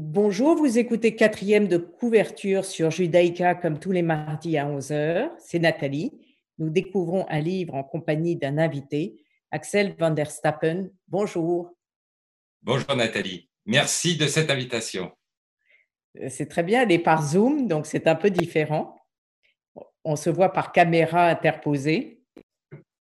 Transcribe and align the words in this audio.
Bonjour, 0.00 0.54
vous 0.54 0.78
écoutez 0.78 1.16
quatrième 1.16 1.66
de 1.66 1.76
couverture 1.76 2.64
sur 2.64 2.88
Judaïka 2.92 3.56
comme 3.56 3.80
tous 3.80 3.90
les 3.90 4.02
mardis 4.02 4.56
à 4.56 4.64
11h. 4.64 5.28
C'est 5.40 5.58
Nathalie. 5.58 6.12
Nous 6.58 6.70
découvrons 6.70 7.26
un 7.28 7.40
livre 7.40 7.74
en 7.74 7.82
compagnie 7.82 8.36
d'un 8.36 8.58
invité, 8.58 9.24
Axel 9.50 9.96
van 9.98 10.12
der 10.12 10.30
Stappen. 10.30 10.88
Bonjour. 11.08 11.74
Bonjour 12.62 12.94
Nathalie. 12.94 13.50
Merci 13.66 14.16
de 14.16 14.28
cette 14.28 14.52
invitation. 14.52 15.10
Euh, 16.20 16.28
c'est 16.30 16.46
très 16.46 16.62
bien, 16.62 16.82
elle 16.82 16.92
est 16.92 17.00
par 17.00 17.20
Zoom, 17.20 17.66
donc 17.66 17.84
c'est 17.84 18.06
un 18.06 18.14
peu 18.14 18.30
différent. 18.30 18.94
On 20.04 20.14
se 20.14 20.30
voit 20.30 20.52
par 20.52 20.70
caméra 20.70 21.26
interposée. 21.26 22.17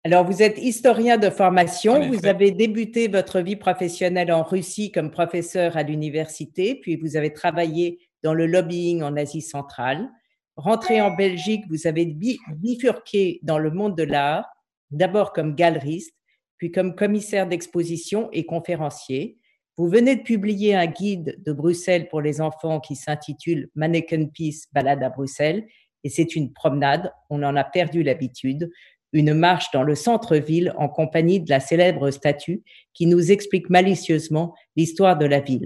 Alors, 0.09 0.23
vous 0.23 0.41
êtes 0.41 0.57
historien 0.57 1.17
de 1.17 1.29
formation, 1.29 2.07
vous 2.07 2.25
avez 2.25 2.51
débuté 2.51 3.09
votre 3.09 3.41
vie 3.41 3.57
professionnelle 3.57 4.31
en 4.31 4.41
Russie 4.41 4.89
comme 4.89 5.11
professeur 5.11 5.75
à 5.75 5.83
l'université, 5.83 6.75
puis 6.75 6.95
vous 6.95 7.17
avez 7.17 7.33
travaillé 7.33 7.99
dans 8.23 8.33
le 8.33 8.45
lobbying 8.45 9.03
en 9.03 9.17
Asie 9.17 9.41
centrale. 9.41 10.07
Rentré 10.55 11.01
en 11.01 11.11
Belgique, 11.11 11.65
vous 11.69 11.87
avez 11.87 12.05
bifurqué 12.05 13.41
dans 13.43 13.59
le 13.59 13.69
monde 13.69 13.97
de 13.97 14.03
l'art, 14.03 14.45
d'abord 14.91 15.33
comme 15.33 15.55
galeriste, 15.55 16.15
puis 16.55 16.71
comme 16.71 16.95
commissaire 16.95 17.45
d'exposition 17.45 18.29
et 18.31 18.45
conférencier. 18.45 19.37
Vous 19.75 19.89
venez 19.89 20.15
de 20.15 20.23
publier 20.23 20.73
un 20.73 20.87
guide 20.87 21.35
de 21.45 21.51
Bruxelles 21.51 22.07
pour 22.07 22.21
les 22.21 22.39
enfants 22.39 22.79
qui 22.79 22.95
s'intitule 22.95 23.69
Mannequin 23.75 24.27
Peace, 24.33 24.67
balade 24.71 25.03
à 25.03 25.09
Bruxelles, 25.09 25.67
et 26.05 26.09
c'est 26.09 26.37
une 26.37 26.53
promenade, 26.53 27.11
on 27.29 27.43
en 27.43 27.57
a 27.57 27.65
perdu 27.65 28.03
l'habitude 28.03 28.71
une 29.13 29.33
marche 29.33 29.71
dans 29.71 29.83
le 29.83 29.95
centre-ville 29.95 30.73
en 30.77 30.89
compagnie 30.89 31.39
de 31.39 31.49
la 31.49 31.59
célèbre 31.59 32.11
statue 32.11 32.63
qui 32.93 33.05
nous 33.05 33.31
explique 33.31 33.69
malicieusement 33.69 34.53
l'histoire 34.75 35.17
de 35.17 35.25
la 35.25 35.39
ville. 35.39 35.65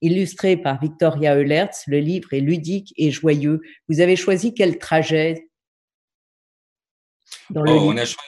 Illustré 0.00 0.56
par 0.56 0.80
Victoria 0.80 1.36
Eulertz, 1.36 1.84
le 1.86 1.98
livre 1.98 2.32
est 2.32 2.40
ludique 2.40 2.92
et 2.96 3.10
joyeux. 3.10 3.60
Vous 3.88 4.00
avez 4.00 4.16
choisi 4.16 4.54
quel 4.54 4.78
trajet 4.78 5.48
dans 7.50 7.62
le 7.62 7.70
oh, 7.70 7.90
on 7.90 7.96
a 7.96 8.04
choisi... 8.04 8.18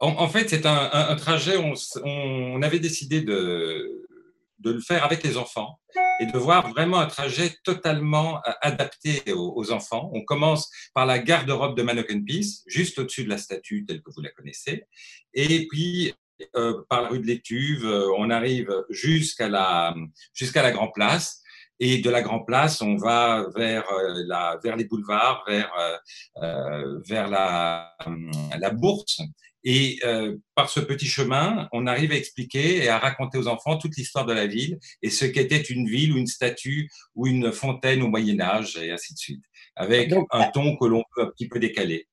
en, 0.00 0.28
fait, 0.28 0.48
c'est 0.48 0.66
un, 0.66 1.16
trajet, 1.16 1.56
on, 1.56 1.74
on 2.04 2.62
avait 2.62 2.78
décidé 2.78 3.22
de, 3.22 4.06
de 4.58 4.72
le 4.72 4.80
faire 4.80 5.04
avec 5.04 5.22
les 5.22 5.36
enfants 5.36 5.80
et 6.20 6.26
de 6.26 6.38
voir 6.38 6.68
vraiment 6.70 7.00
un 7.00 7.06
trajet 7.06 7.56
totalement 7.64 8.36
euh, 8.46 8.52
adapté 8.60 9.22
aux, 9.32 9.72
enfants. 9.72 10.10
On 10.12 10.22
commence 10.22 10.70
par 10.94 11.06
la 11.06 11.18
garde-robe 11.18 11.76
de 11.76 11.82
Mannequin 11.82 12.22
Peace, 12.22 12.62
juste 12.66 12.98
au-dessus 12.98 13.24
de 13.24 13.30
la 13.30 13.38
statue 13.38 13.84
telle 13.86 14.02
que 14.02 14.10
vous 14.14 14.20
la 14.20 14.30
connaissez, 14.30 14.84
et 15.34 15.66
puis 15.68 16.14
euh, 16.56 16.82
par 16.88 17.02
la 17.02 17.08
rue 17.08 17.20
de 17.20 17.26
l'Étuve, 17.26 17.86
euh, 17.86 18.10
on 18.16 18.30
arrive 18.30 18.72
jusqu'à 18.90 19.48
la 19.48 19.94
jusqu'à 20.34 20.62
la 20.62 20.70
Grand 20.70 20.88
Place. 20.88 21.42
Et 21.82 22.02
de 22.02 22.10
la 22.10 22.20
Grand 22.20 22.40
Place, 22.40 22.82
on 22.82 22.96
va 22.96 23.46
vers 23.56 23.86
la 24.26 24.58
vers 24.62 24.76
les 24.76 24.84
boulevards, 24.84 25.42
vers 25.48 25.72
vers 27.08 27.26
la 27.26 27.96
la 28.58 28.70
Bourse 28.70 29.22
et 29.64 29.98
euh, 30.04 30.36
par 30.54 30.70
ce 30.70 30.80
petit 30.80 31.06
chemin, 31.06 31.68
on 31.72 31.86
arrive 31.86 32.12
à 32.12 32.16
expliquer 32.16 32.84
et 32.84 32.88
à 32.88 32.98
raconter 32.98 33.38
aux 33.38 33.48
enfants 33.48 33.76
toute 33.76 33.96
l'histoire 33.96 34.24
de 34.24 34.32
la 34.32 34.46
ville 34.46 34.78
et 35.02 35.10
ce 35.10 35.24
qu'était 35.24 35.60
une 35.60 35.86
ville 35.86 36.12
ou 36.12 36.16
une 36.16 36.26
statue 36.26 36.90
ou 37.14 37.26
une 37.26 37.52
fontaine 37.52 38.02
au 38.02 38.08
Moyen 38.08 38.40
Âge 38.40 38.76
et 38.76 38.90
ainsi 38.90 39.14
de 39.14 39.18
suite, 39.18 39.44
avec 39.76 40.12
un 40.30 40.44
ton 40.50 40.76
que 40.76 40.86
l'on 40.86 41.04
peut 41.14 41.22
un 41.22 41.30
petit 41.30 41.48
peu 41.48 41.58
décaler. 41.58 42.06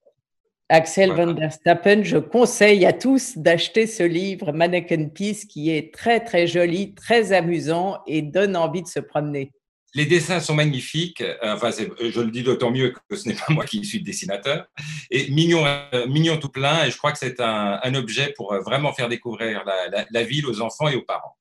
Axel 0.69 1.13
van 1.13 1.31
der 1.31 1.53
Stappen, 1.53 2.03
je 2.03 2.17
conseille 2.17 2.85
à 2.85 2.91
tous 2.91 3.37
d'acheter 3.37 3.87
ce 3.87 4.03
livre 4.03 4.51
Mannequin 4.51 5.07
Peace 5.07 5.45
qui 5.47 5.69
est 5.69 5.93
très 5.93 6.19
très 6.19 6.45
joli, 6.45 6.93
très 6.93 7.31
amusant 7.31 7.99
et 8.05 8.21
donne 8.21 8.57
envie 8.57 8.81
de 8.81 8.87
se 8.87 8.99
promener. 8.99 9.53
Les 9.97 10.05
dessins 10.05 10.39
sont 10.39 10.53
magnifiques. 10.53 11.21
Euh, 11.21 11.55
enfin, 11.55 11.71
je 11.71 12.21
le 12.21 12.29
dis 12.29 12.43
d'autant 12.43 12.69
mieux 12.69 12.93
que 13.09 13.15
ce 13.15 13.27
n'est 13.27 13.33
pas 13.33 13.51
moi 13.51 13.65
qui 13.65 13.83
suis 13.83 14.03
dessinateur. 14.03 14.67
Et 15.09 15.31
mignon, 15.31 15.65
euh, 15.65 16.05
mignon 16.05 16.37
tout 16.37 16.49
plein. 16.49 16.85
Et 16.85 16.91
je 16.91 16.97
crois 16.99 17.11
que 17.11 17.17
c'est 17.17 17.39
un, 17.39 17.95
objet 17.95 18.31
pour 18.37 18.53
euh, 18.53 18.59
vraiment 18.59 18.93
faire 18.93 19.09
découvrir 19.09 19.65
la, 19.65 20.23
ville 20.23 20.45
aux 20.45 20.61
enfants 20.61 20.87
et 20.87 20.95
aux 20.95 21.01
parents. 21.01 21.35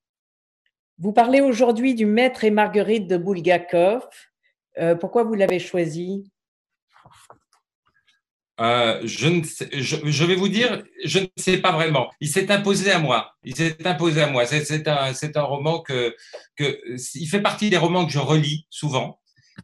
Vous 0.97 1.12
parlez 1.12 1.43
aujourd'hui 1.43 1.94
du 1.94 2.06
Maître 2.06 2.44
et 2.44 2.50
Marguerite 2.50 3.06
de 3.06 3.19
Bulgakov. 3.19 4.09
pourquoi 5.00 5.25
vous 5.25 5.34
l'avez 5.34 5.59
choisi? 5.59 6.33
Euh, 8.61 9.00
je, 9.05 9.28
ne 9.28 9.43
sais, 9.43 9.69
je, 9.72 10.25
vais 10.25 10.34
vous 10.34 10.49
dire, 10.49 10.83
je 11.05 11.21
ne 11.21 11.27
sais 11.37 11.59
pas 11.59 11.72
vraiment. 11.72 12.11
Il 12.21 12.28
s'est 12.28 12.50
imposé 12.50 12.91
à 12.91 12.99
moi. 12.99 13.33
Il 13.44 13.55
s'est 13.55 13.87
imposé 13.87 14.22
à 14.22 14.28
moi. 14.28 14.47
C'est 14.47 14.89
un, 14.89 15.12
un 15.34 15.43
roman 15.43 15.81
que, 15.81 16.15
que, 16.56 16.81
il 17.15 17.27
fait 17.27 17.43
partie 17.43 17.71
des 17.71 17.77
romans 17.77 18.06
que 18.06 18.12
je 18.12 18.19
relis 18.19 18.67
souvent, 18.71 19.21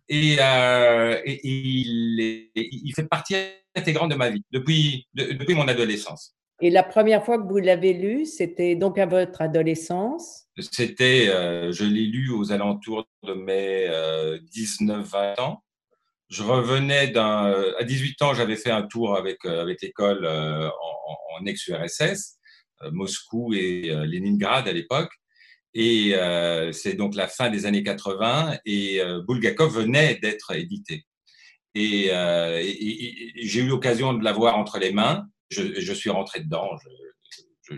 et, 0.09 0.37
euh, 0.41 1.21
et, 1.25 1.41
il, 1.47 2.51
il, 2.55 2.93
fait 2.95 3.05
partie 3.05 3.35
intégrante 3.75 4.11
de 4.11 4.17
ma 4.17 4.31
vie 4.31 4.45
depuis, 4.51 5.07
depuis 5.15 5.55
mon 5.55 5.69
adolescence. 5.69 6.35
Et 6.61 6.71
la 6.71 6.83
première 6.83 7.25
fois 7.25 7.39
que 7.39 7.49
vous 7.49 7.59
l'avez 7.59 7.93
lu, 7.93 8.25
c'était 8.25 8.77
donc 8.77 8.99
à 8.99 9.07
votre 9.07 9.43
adolescence? 9.43 10.45
C'était, 10.59 11.27
euh, 11.29 11.73
je 11.73 11.85
l'ai 11.85 12.07
lu 12.07 12.31
aux 12.31 12.53
alentours 12.53 13.07
de 13.25 13.35
mes 13.35 13.89
19-20 13.89 15.15
euh, 15.15 15.43
ans 15.43 15.63
je 16.33 16.43
revenais 16.43 17.09
d'un. 17.09 17.53
À 17.79 17.85
18 17.85 18.23
ans, 18.23 18.35
j'avais 18.35 18.57
fait 18.57 18.71
un 18.71 18.83
tour 18.83 19.17
avec, 19.17 19.45
euh, 19.45 19.61
avec 19.61 19.83
l'école 19.83 20.25
euh, 20.25 20.67
en, 20.67 21.41
en 21.43 21.47
ex-URSS, 21.47 22.39
euh, 22.83 22.91
Moscou 22.91 23.53
et 23.53 23.91
Leningrad 24.07 24.67
à 24.67 24.73
l'époque. 24.73 25.13
Et 25.75 26.15
c'est 26.73 26.95
donc 26.95 27.15
la 27.15 27.29
fin 27.29 27.49
des 27.49 27.65
années 27.65 27.83
80 27.83 28.59
et 28.67 29.01
Bulgakov 29.27 29.75
venait 29.75 30.17
d'être 30.17 30.55
édité. 30.55 31.07
Et, 31.75 32.11
j'ai 33.37 33.61
eu 33.61 33.69
l'occasion 33.69 34.13
de 34.13 34.23
l'avoir 34.23 34.59
entre 34.59 34.79
les 34.79 34.93
mains. 34.93 35.27
Je, 35.51 35.81
je 35.81 35.93
suis 35.95 36.11
rentré 36.11 36.41
dedans. 36.41 36.69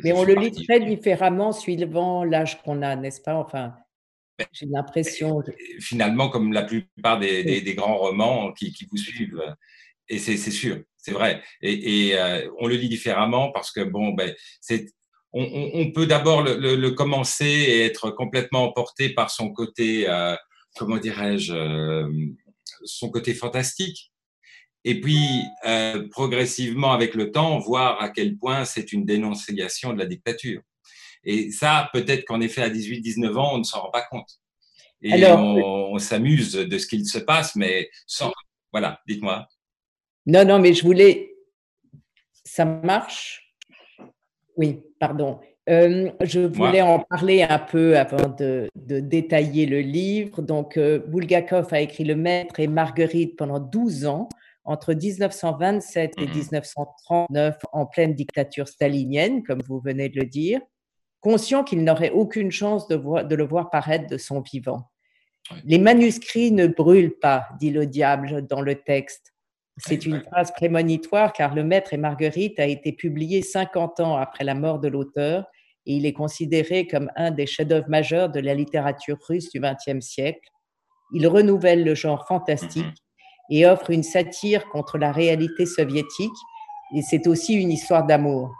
Mais 0.02 0.12
on 0.12 0.24
le 0.24 0.34
lit 0.34 0.50
très 0.50 0.80
différemment 0.80 1.52
suivant 1.52 2.24
l'âge 2.24 2.60
qu'on 2.62 2.82
a, 2.82 2.96
n'est-ce 2.96 3.20
pas? 3.20 3.36
Enfin, 3.36 3.76
j'ai 4.52 4.66
l'impression. 4.66 5.42
Finalement, 5.80 6.28
comme 6.28 6.52
la 6.52 6.62
plupart 6.62 7.18
des, 7.18 7.74
grands 7.76 7.98
romans 7.98 8.52
qui, 8.52 8.74
vous 8.90 8.96
suivent, 8.96 9.42
et 10.08 10.18
c'est 10.18 10.36
sûr, 10.36 10.80
c'est 10.96 11.12
vrai. 11.12 11.42
Et, 11.62 12.12
euh, 12.14 12.48
on 12.58 12.66
le 12.66 12.76
lit 12.76 12.88
différemment 12.88 13.52
parce 13.52 13.70
que, 13.70 13.80
bon, 13.80 14.12
ben, 14.12 14.34
c'est. 14.60 14.86
On, 15.36 15.90
peut 15.90 16.06
d'abord 16.06 16.42
le, 16.42 16.90
commencer 16.90 17.44
et 17.44 17.84
être 17.84 18.12
complètement 18.12 18.62
emporté 18.62 19.08
par 19.08 19.30
son 19.30 19.50
côté, 19.50 20.08
euh, 20.08 20.36
comment 20.76 20.96
dirais-je, 20.96 21.52
euh, 21.52 22.08
son 22.84 23.10
côté 23.10 23.34
fantastique. 23.34 24.12
Et 24.84 25.00
puis, 25.00 25.18
progressivement, 26.12 26.92
avec 26.92 27.16
le 27.16 27.32
temps, 27.32 27.58
voir 27.58 28.00
à 28.00 28.10
quel 28.10 28.36
point 28.36 28.64
c'est 28.64 28.92
une 28.92 29.04
dénonciation 29.04 29.92
de 29.92 29.98
la 29.98 30.06
dictature. 30.06 30.60
Et 31.24 31.50
ça, 31.50 31.88
peut-être 31.92 32.24
qu'en 32.24 32.40
effet, 32.40 32.62
à 32.62 32.68
18-19 32.68 33.36
ans, 33.36 33.54
on 33.54 33.58
ne 33.58 33.64
s'en 33.64 33.80
rend 33.80 33.90
pas 33.90 34.02
compte. 34.02 34.40
Et 35.02 35.24
on, 35.26 35.98
s'amuse 35.98 36.52
de 36.52 36.78
ce 36.78 36.86
qu'il 36.86 37.06
se 37.06 37.18
passe, 37.18 37.56
mais 37.56 37.90
sans. 38.06 38.32
Voilà, 38.72 39.00
dites-moi. 39.06 39.46
Non, 40.26 40.44
non, 40.44 40.58
mais 40.58 40.72
je 40.72 40.82
voulais. 40.82 41.34
Ça 42.44 42.64
marche? 42.64 43.54
Oui, 44.56 44.80
pardon. 44.98 45.40
Euh, 45.68 46.10
je 46.22 46.40
voulais 46.40 46.82
en 46.82 47.00
parler 47.00 47.42
un 47.42 47.58
peu 47.58 47.96
avant 47.96 48.28
de, 48.28 48.68
détailler 48.74 49.66
le 49.66 49.80
livre. 49.80 50.42
Donc, 50.42 50.76
euh, 50.76 50.98
Bulgakov 50.98 51.72
a 51.72 51.80
écrit 51.80 52.04
Le 52.04 52.16
Maître 52.16 52.60
et 52.60 52.66
Marguerite 52.66 53.36
pendant 53.36 53.60
12 53.60 54.06
ans, 54.06 54.28
entre 54.64 54.94
1927 54.94 56.14
et 56.18 56.26
1939, 56.26 57.54
mmh 57.54 57.58
en 57.72 57.86
pleine 57.86 58.14
dictature 58.14 58.68
stalinienne, 58.68 59.42
comme 59.42 59.60
vous 59.66 59.80
venez 59.80 60.08
de 60.08 60.20
le 60.20 60.26
dire 60.26 60.60
conscient 61.24 61.64
qu'il 61.64 61.82
n'aurait 61.84 62.10
aucune 62.10 62.50
chance 62.50 62.86
de, 62.86 62.96
de, 63.22 63.34
le 63.34 63.44
voir 63.44 63.70
paraître 63.70 64.06
de 64.06 64.18
son 64.18 64.42
vivant. 64.42 64.90
Les 65.64 65.78
manuscrits 65.78 66.52
ne 66.52 66.66
brûlent 66.66 67.18
pas, 67.18 67.46
dit 67.58 67.70
le 67.70 67.86
diable 67.86 68.46
dans 68.46 68.60
le 68.60 68.74
texte. 68.74 69.32
C'est 69.78 70.04
une 70.04 70.20
phrase 70.20 70.52
prémonitoire 70.52 71.32
car 71.32 71.54
Le 71.54 71.64
Maître 71.64 71.94
et 71.94 71.96
Marguerite 71.96 72.60
a 72.60 72.66
été 72.66 72.92
publié 72.92 73.40
50 73.40 74.00
ans 74.00 74.16
après 74.16 74.44
la 74.44 74.54
mort 74.54 74.78
de 74.78 74.88
l'auteur 74.88 75.46
et 75.86 75.96
il 75.96 76.04
est 76.04 76.12
considéré 76.12 76.86
comme 76.86 77.10
un 77.16 77.30
des 77.30 77.46
chefs-d'œuvre 77.46 77.88
majeurs 77.88 78.28
de 78.28 78.40
la 78.40 78.54
littérature 78.54 79.18
russe 79.26 79.50
du 79.50 79.60
XXe 79.60 80.04
siècle. 80.04 80.48
Il 81.14 81.26
renouvelle 81.26 81.84
le 81.84 81.94
genre 81.94 82.26
fantastique 82.28 82.84
mm-hmm. 82.84 83.56
et 83.56 83.66
offre 83.66 83.90
une 83.90 84.02
satire 84.02 84.68
contre 84.68 84.98
la 84.98 85.10
réalité 85.10 85.64
soviétique 85.64 86.38
et 86.94 87.02
c'est 87.02 87.26
aussi 87.26 87.54
une 87.54 87.72
histoire 87.72 88.04
d'amour. 88.04 88.52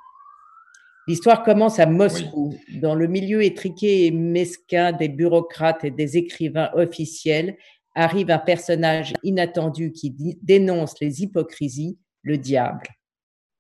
L'histoire 1.07 1.43
commence 1.43 1.79
à 1.79 1.87
Moscou, 1.87 2.55
dans 2.81 2.95
le 2.95 3.07
milieu 3.07 3.43
étriqué 3.43 4.07
et 4.07 4.11
mesquin 4.11 4.93
des 4.93 5.09
bureaucrates 5.09 5.85
et 5.85 5.91
des 5.91 6.17
écrivains 6.17 6.71
officiels, 6.75 7.57
arrive 7.95 8.31
un 8.31 8.39
personnage 8.39 9.13
inattendu 9.23 9.93
qui 9.93 10.15
dénonce 10.43 10.95
les 11.01 11.23
hypocrisies, 11.23 11.99
le 12.23 12.39
diable. 12.39 12.89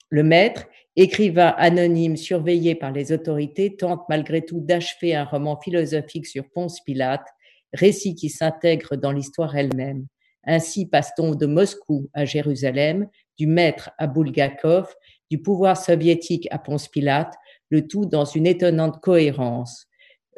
Le 0.08 0.22
maître, 0.22 0.66
écrivain 0.96 1.54
anonyme 1.58 2.16
surveillé 2.16 2.74
par 2.74 2.92
les 2.92 3.12
autorités, 3.12 3.76
tente 3.76 4.02
malgré 4.08 4.42
tout 4.42 4.60
d'achever 4.60 5.14
un 5.14 5.24
roman 5.24 5.60
philosophique 5.60 6.26
sur 6.26 6.44
Ponce 6.50 6.80
Pilate, 6.80 7.26
récit 7.74 8.14
qui 8.14 8.30
s'intègre 8.30 8.96
dans 8.96 9.12
l'histoire 9.12 9.54
elle-même. 9.56 10.06
Ainsi 10.44 10.86
passe-t-on 10.86 11.34
de 11.34 11.46
Moscou 11.46 12.08
à 12.14 12.24
Jérusalem, 12.24 13.08
du 13.38 13.46
maître 13.46 13.90
à 13.98 14.06
Bulgakov, 14.06 14.94
du 15.34 15.42
pouvoir 15.42 15.76
soviétique 15.76 16.46
à 16.52 16.60
Ponce 16.60 16.86
Pilate, 16.86 17.34
le 17.68 17.88
tout 17.88 18.06
dans 18.06 18.24
une 18.24 18.46
étonnante 18.46 19.00
cohérence, 19.00 19.88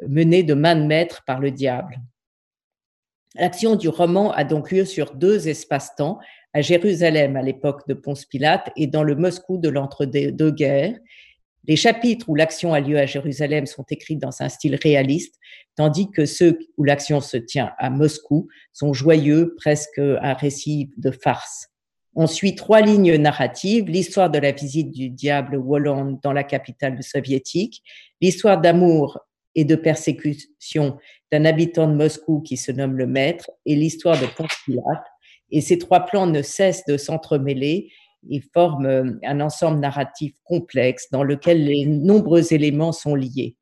menée 0.07 0.41
de 0.41 0.55
main 0.55 0.75
de 0.75 0.87
maître 0.87 1.21
par 1.27 1.39
le 1.39 1.51
diable. 1.51 2.01
L'action 3.35 3.75
du 3.75 3.89
roman 3.89 4.31
a 4.31 4.43
donc 4.43 4.71
lieu 4.71 4.85
sur 4.85 5.13
deux 5.13 5.47
espaces-temps, 5.47 6.17
à 6.51 6.61
Jérusalem 6.61 7.35
à 7.35 7.43
l'époque 7.43 7.87
de 7.87 7.93
Ponce 7.93 8.25
Pilate 8.25 8.71
et 8.75 8.87
dans 8.87 9.03
le 9.03 9.15
Moscou 9.15 9.59
de 9.59 9.69
l'entre-deux-guerres. 9.69 10.97
Les 11.67 11.75
chapitres 11.75 12.27
où 12.27 12.33
l'action 12.33 12.73
a 12.73 12.79
lieu 12.79 12.97
à 12.97 13.05
Jérusalem 13.05 13.67
sont 13.67 13.85
écrits 13.91 14.17
dans 14.17 14.41
un 14.41 14.49
style 14.49 14.79
réaliste, 14.81 15.35
tandis 15.75 16.09
que 16.09 16.25
ceux 16.25 16.57
où 16.77 16.83
l'action 16.83 17.21
se 17.21 17.37
tient 17.37 17.71
à 17.77 17.91
Moscou 17.91 18.47
sont 18.73 18.93
joyeux, 18.93 19.53
presque 19.57 19.99
un 19.99 20.33
récit 20.33 20.89
de 20.97 21.11
farce. 21.11 21.69
On 22.19 22.25
suit 22.25 22.55
trois 22.55 22.81
lignes 22.81 23.15
narratives, 23.17 23.85
l'histoire 23.85 24.31
de 24.31 24.39
la 24.39 24.51
visite 24.51 24.89
du 24.89 25.11
diable 25.11 25.55
Wolland 25.55 26.17
dans 26.23 26.33
la 26.33 26.43
capitale 26.43 27.03
soviétique, 27.03 27.83
l'histoire 28.21 28.59
d'amour 28.59 29.19
et 29.53 29.65
de 29.65 29.75
persécution 29.75 30.97
d'un 31.31 31.45
habitant 31.45 31.87
de 31.87 31.93
Moscou 31.93 32.41
qui 32.41 32.57
se 32.57 32.71
nomme 32.71 32.97
le 32.97 33.05
maître 33.05 33.51
et 33.67 33.75
l'histoire 33.75 34.19
de 34.19 34.25
Pilate. 34.25 35.05
Et 35.51 35.61
ces 35.61 35.77
trois 35.77 36.05
plans 36.05 36.25
ne 36.25 36.41
cessent 36.41 36.85
de 36.87 36.97
s'entremêler 36.97 37.91
et 38.31 38.41
forment 38.51 38.85
euh, 38.87 39.19
un 39.23 39.39
ensemble 39.39 39.79
narratif 39.79 40.33
complexe 40.43 41.11
dans 41.11 41.23
lequel 41.23 41.65
les 41.65 41.85
nombreux 41.85 42.51
éléments 42.51 42.93
sont 42.93 43.13
liés. 43.13 43.55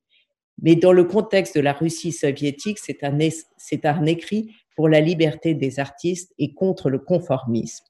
Mais 0.62 0.78
dans 0.78 0.94
le 0.94 1.04
contexte 1.04 1.58
de 1.58 1.62
la 1.62 1.74
Russie 1.74 2.14
soviétique, 2.14 2.80
c'est 2.80 3.04
un 3.04 4.06
écrit 4.06 4.56
pour 4.78 4.88
la 4.88 5.02
liberté 5.02 5.56
des 5.56 5.82
artistes 5.82 6.34
et 6.40 6.54
contre 6.54 6.90
le 6.90 7.00
conformisme. 7.00 7.84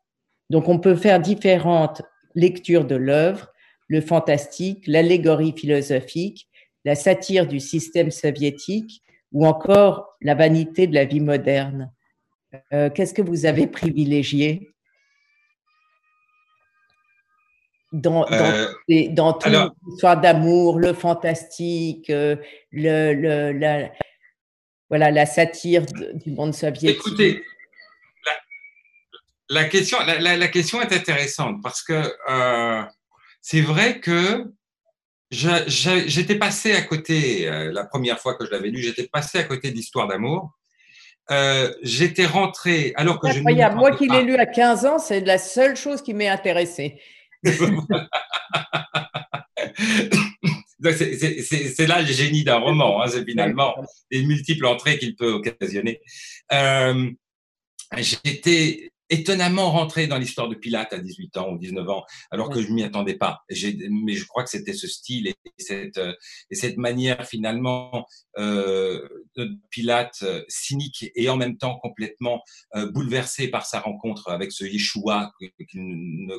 Donc 0.50 0.70
on 0.70 0.80
peut 0.80 0.96
faire 0.96 1.20
différentes 1.20 2.02
lectures 2.36 2.86
de 2.86 2.96
l'œuvre, 2.96 3.52
le 3.88 4.02
fantastique, 4.02 4.86
l'allégorie 4.88 5.54
philosophique, 5.56 6.48
la 6.84 6.96
satire 6.96 7.48
du 7.48 7.60
système 7.60 8.12
soviétique 8.12 9.02
ou 9.32 9.46
encore 9.46 10.16
la 10.22 10.36
vanité 10.36 10.88
de 10.88 10.94
la 10.94 11.06
vie 11.06 11.20
moderne. 11.20 11.92
Euh, 12.74 12.90
qu'est-ce 12.90 13.14
que 13.14 13.22
vous 13.22 13.46
avez 13.46 13.68
privilégié 13.68 14.72
dans, 17.92 18.26
dans, 18.26 18.32
euh, 18.32 18.66
toute 18.88 19.52
l'histoire 19.88 20.20
d'amour, 20.20 20.80
le 20.80 20.94
fantastique, 20.94 22.10
euh, 22.10 22.36
le, 22.72 23.52
la, 23.52 23.92
voilà, 24.90 25.12
la 25.12 25.26
satire 25.26 25.86
du 25.86 26.32
monde 26.32 26.54
soviétique? 26.54 27.00
Écoutez, 27.00 27.44
la, 29.50 29.66
question, 29.66 29.98
la, 30.00 30.48
question 30.48 30.82
est 30.82 30.94
intéressante 30.94 31.62
parce 31.62 31.84
que 31.84 32.02
c'est 33.42 33.62
vrai 33.62 34.00
que 34.00 34.46
j'étais 35.32 36.36
passé 36.36 36.74
à 36.74 36.82
côté, 36.82 37.48
euh, 37.48 37.72
la 37.72 37.86
première 37.86 38.20
fois 38.20 38.36
que 38.36 38.46
je 38.46 38.52
l'avais 38.52 38.70
lu, 38.70 38.82
j'étais 38.82 39.08
passé 39.08 39.40
à 39.40 39.44
côté 39.44 39.72
d'Histoire 39.72 40.08
d'amour. 40.08 40.52
Euh, 41.32 41.74
j'étais 41.82 42.26
rentré 42.26 42.94
alors 42.96 43.20
que 43.20 43.28
Incroyable. 43.28 43.76
je 43.76 43.80
Moi 43.80 43.96
qui 43.96 44.08
l'ai 44.08 44.24
lu 44.24 44.36
à 44.36 44.46
15 44.46 44.86
ans, 44.86 45.00
c'est 45.00 45.22
la 45.22 45.40
seule 45.40 45.76
chose 45.76 46.02
qui 46.02 46.14
m'est 46.14 46.28
intéressée. 46.28 47.00
c'est 47.44 47.60
là 51.88 52.02
le 52.02 52.08
génie 52.08 52.44
d'un 52.44 52.58
roman, 52.58 53.02
hein, 53.02 53.08
c'est 53.08 53.26
finalement 53.26 53.76
les 54.12 54.24
multiples 54.24 54.66
entrées 54.66 55.00
qu'il 55.00 55.16
peut 55.16 55.32
occasionner. 55.32 56.02
Euh, 56.52 57.10
J'étais 57.98 58.92
étonnamment 59.10 59.72
rentré 59.72 60.08
dans 60.08 60.18
l'histoire 60.18 60.50
de 60.50 60.56
Pilate 60.56 60.94
à 60.94 61.00
18 61.00 61.38
ans 61.38 61.52
ou 61.52 61.58
19 61.58 61.90
ans, 61.90 62.04
alors 62.32 62.50
que 62.50 62.62
je 62.62 62.72
m'y 62.72 62.84
attendais 62.84 63.16
pas. 63.16 63.44
Mais 63.50 64.14
je 64.14 64.26
crois 64.26 64.44
que 64.44 64.50
c'était 64.50 64.74
ce 64.74 64.88
style 64.88 65.28
et 65.28 65.36
cette, 65.58 65.98
euh, 65.98 66.14
et 66.50 66.56
cette 66.56 66.78
manière 66.78 67.26
finalement 67.26 68.08
euh, 68.38 69.08
de 69.36 69.52
Pilate 69.70 70.20
euh, 70.24 70.44
cynique 70.48 71.12
et 71.16 71.30
en 71.30 71.38
même 71.38 71.58
temps 71.58 71.78
complètement 71.80 72.42
euh, 72.76 72.92
bouleversé 72.92 73.48
par 73.48 73.66
sa 73.66 73.80
rencontre 73.80 74.30
avec 74.30 74.52
ce 74.52 74.66
Yeshua 74.66 75.32
qu'il 75.70 76.26
ne 76.28 76.36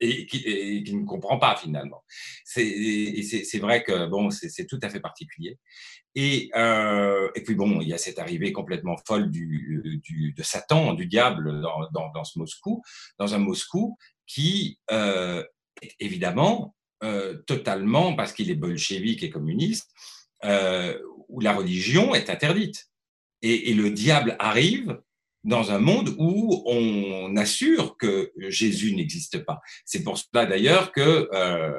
et 0.00 0.26
qui, 0.26 0.94
ne 0.94 1.04
comprend 1.04 1.38
pas 1.38 1.56
finalement. 1.56 2.04
C'est 2.44 3.58
vrai 3.58 3.82
que 3.82 4.06
bon, 4.06 4.30
c'est 4.30 4.66
tout 4.66 4.78
à 4.82 4.88
fait 4.88 5.00
particulier. 5.00 5.58
Et, 6.14 6.50
euh, 6.56 7.30
et 7.34 7.42
puis 7.42 7.54
bon, 7.54 7.80
il 7.82 7.88
y 7.88 7.92
a 7.92 7.98
cette 7.98 8.18
arrivée 8.18 8.52
complètement 8.52 8.96
folle 9.06 9.30
du, 9.30 10.00
du 10.02 10.32
de 10.32 10.42
Satan, 10.42 10.94
du 10.94 11.06
diable 11.06 11.60
dans, 11.60 11.88
dans, 11.92 12.10
dans, 12.12 12.24
ce 12.24 12.38
Moscou, 12.38 12.82
dans 13.18 13.34
un 13.34 13.38
Moscou 13.38 13.98
qui 14.26 14.78
euh, 14.90 15.44
évidemment 16.00 16.74
euh, 17.04 17.36
totalement, 17.46 18.14
parce 18.14 18.32
qu'il 18.32 18.50
est 18.50 18.54
bolchevique 18.54 19.22
et 19.22 19.28
communiste, 19.28 19.90
euh, 20.44 20.98
où 21.28 21.40
la 21.40 21.54
religion 21.54 22.14
est 22.14 22.30
interdite. 22.30 22.86
Et, 23.42 23.70
et 23.70 23.74
le 23.74 23.90
diable 23.90 24.36
arrive 24.38 24.98
dans 25.46 25.70
un 25.70 25.78
monde 25.78 26.14
où 26.18 26.62
on 26.66 27.36
assure 27.36 27.96
que 27.96 28.32
Jésus 28.48 28.94
n'existe 28.94 29.44
pas. 29.44 29.60
C'est 29.84 30.02
pour 30.02 30.18
cela 30.18 30.44
d'ailleurs 30.44 30.90
que 30.92 31.28
euh, 31.32 31.72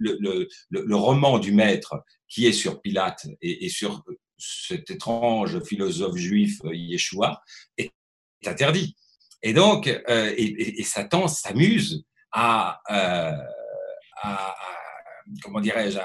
le, 0.00 0.18
le, 0.20 0.48
le, 0.70 0.96
roman 0.96 1.38
du 1.38 1.52
maître 1.52 2.02
qui 2.28 2.46
est 2.46 2.52
sur 2.52 2.82
Pilate 2.82 3.26
et, 3.40 3.64
et 3.64 3.68
sur 3.68 4.02
cet 4.36 4.90
étrange 4.90 5.62
philosophe 5.62 6.16
juif 6.16 6.58
Yeshua 6.64 7.40
est 7.78 7.92
interdit. 8.44 8.96
Et 9.42 9.52
donc, 9.52 9.86
euh, 9.86 10.34
et, 10.36 10.80
et, 10.80 10.82
Satan 10.82 11.28
s'amuse 11.28 12.04
à, 12.32 12.80
euh, 12.90 13.32
à, 14.22 14.48
à, 14.48 14.56
comment 15.40 15.60
dirais-je, 15.60 16.00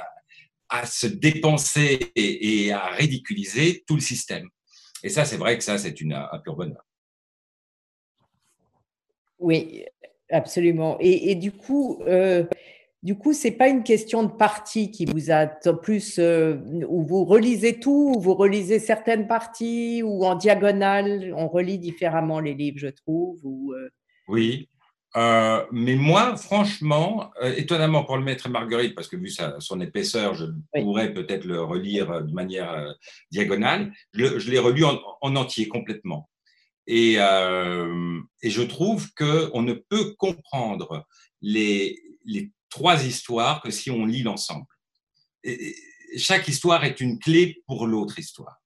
à, 0.70 0.86
se 0.86 1.08
dépenser 1.08 2.12
et, 2.16 2.66
et, 2.66 2.72
à 2.72 2.88
ridiculiser 2.90 3.84
tout 3.88 3.96
le 3.96 4.02
système. 4.02 4.48
Et 5.02 5.10
ça, 5.10 5.26
c'est 5.26 5.38
vrai 5.38 5.58
que 5.58 5.64
ça, 5.64 5.80
c'est 5.80 5.96
un 6.12 6.40
pur 6.40 6.56
bonheur. 6.56 6.86
Oui, 9.40 9.86
absolument. 10.30 10.98
Et, 11.00 11.36
du 11.36 11.52
coup, 11.52 12.02
euh, 12.08 12.44
du 13.04 13.16
coup, 13.16 13.34
c'est 13.34 13.52
pas 13.52 13.70
une 13.70 13.84
question 13.84 14.24
de 14.24 14.32
partie 14.32 14.92
qui 14.92 15.06
vous 15.06 15.32
a 15.32 15.48
plus 15.48 16.20
euh, 16.20 16.56
où 16.88 17.06
vous 17.06 17.24
relisez 17.24 17.80
tout, 17.80 18.14
ou 18.16 18.20
vous 18.20 18.36
relisez 18.36 18.80
certaines 18.80 19.28
parties, 19.28 20.04
ou 20.04 20.26
en 20.26 20.36
diagonale. 20.36 21.34
On 21.36 21.48
relit 21.48 21.80
différemment 21.80 22.40
les 22.40 22.54
livres, 22.54 22.80
je 22.80 22.88
trouve. 22.88 23.40
Ou, 23.44 23.74
euh. 23.74 23.90
Oui. 24.28 24.68
mais 25.16 25.96
moi, 25.96 26.36
franchement, 26.36 27.32
étonnamment 27.56 28.04
pour 28.04 28.18
le 28.18 28.24
maître 28.24 28.48
et 28.48 28.50
Marguerite, 28.50 28.94
parce 28.94 29.08
que 29.08 29.16
vu 29.16 29.30
sa, 29.30 29.56
son 29.60 29.80
épaisseur, 29.80 30.36
je 30.36 30.46
pourrais 30.74 31.14
peut-être 31.14 31.46
le 31.46 31.62
relire 31.62 32.24
de 32.24 32.34
manière 32.34 32.94
diagonale, 33.32 33.92
je, 34.14 34.52
l'ai 34.52 34.60
relu 34.60 34.84
en, 34.84 35.36
entier 35.36 35.68
complètement. 35.68 36.30
Et, 36.92 37.18
euh, 37.20 38.20
et 38.42 38.50
je 38.50 38.64
trouve 38.64 39.14
qu'on 39.14 39.62
ne 39.62 39.74
peut 39.74 40.16
comprendre 40.18 41.06
les, 41.40 41.96
les, 42.26 42.52
trois 42.72 43.06
histoires 43.06 43.62
que 43.62 43.70
si 43.70 43.92
on 43.92 44.08
lit 44.08 44.24
l'ensemble. 44.24 44.66
Chaque 46.18 46.48
histoire 46.48 46.84
est 46.84 47.00
une 47.00 47.20
clé 47.20 47.62
pour 47.68 47.86
l'autre 47.86 48.18
histoire. 48.18 48.60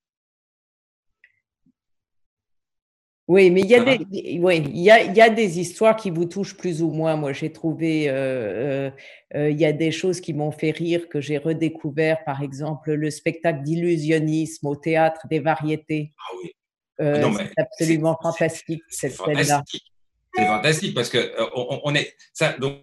Oui, 3.28 3.52
mais 3.52 3.62
il 3.62 3.68
y, 3.68 3.76
a 3.76 3.84
des, 3.84 4.40
oui, 4.40 4.58
il, 4.58 4.82
y 4.82 4.92
a, 4.92 5.04
il 5.04 5.16
y 5.16 5.22
a 5.22 5.30
des 5.30 5.60
histoires 5.60 5.96
qui 5.96 6.10
vous 6.10 6.26
touchent 6.26 6.56
plus 6.56 6.82
ou 6.82 6.92
moins. 6.92 7.18
Moi, 7.18 7.34
j'ai 7.34 7.52
trouvé, 7.52 8.10
euh, 8.10 8.90
euh 9.36 9.50
il 9.50 9.60
y 9.60 9.66
a 9.66 9.74
des 9.74 9.92
choses 9.92 10.22
qui 10.22 10.34
m'ont 10.34 10.52
fait 10.52 10.72
rire, 10.72 11.10
que 11.10 11.20
j'ai 11.20 11.38
redécouvert, 11.38 12.24
par 12.26 12.42
exemple, 12.42 12.94
le 12.94 13.10
spectacle 13.10 13.64
d'illusionnisme 13.64 14.68
au 14.68 14.76
théâtre 14.76 15.28
des 15.30 15.40
variétés. 15.40 16.14
Ah 16.18 16.36
oui. 16.42 16.52
Euh, 17.02 17.32
c'est 17.38 17.62
absolument 17.62 18.18
fantastique 18.22 18.84
cette 18.90 19.16
scène-là. 19.16 19.64
C'est 20.36 20.46
fantastique 20.46 20.96
parce 20.96 21.10
que 21.10 21.18
euh, 21.18 21.80
on, 21.84 21.94
est 21.96 22.16
ça 22.34 22.54
donc 22.58 22.82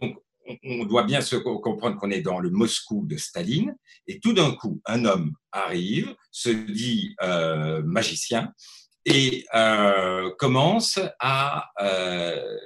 on 0.64 0.85
doit 0.85 1.05
bien 1.05 1.21
se 1.21 1.37
comprendre 1.37 1.97
qu'on 1.99 2.11
est 2.11 2.23
dans 2.23 2.38
le 2.38 2.50
Moscou 2.50 3.05
de 3.07 3.17
Staline 3.17 3.76
et 4.07 4.21
tout 4.21 4.33
d'un 4.33 4.52
coup 4.52 4.81
un 4.87 5.05
homme 5.05 5.33
arrive, 5.52 6.14
se 6.31 6.50
dit 6.50 7.14
euh, 7.23 7.83
magicien 7.85 8.52
et 9.05 9.47
euh, 9.55 10.31
commence 10.38 10.99
à 11.19 11.71
euh, 11.81 12.57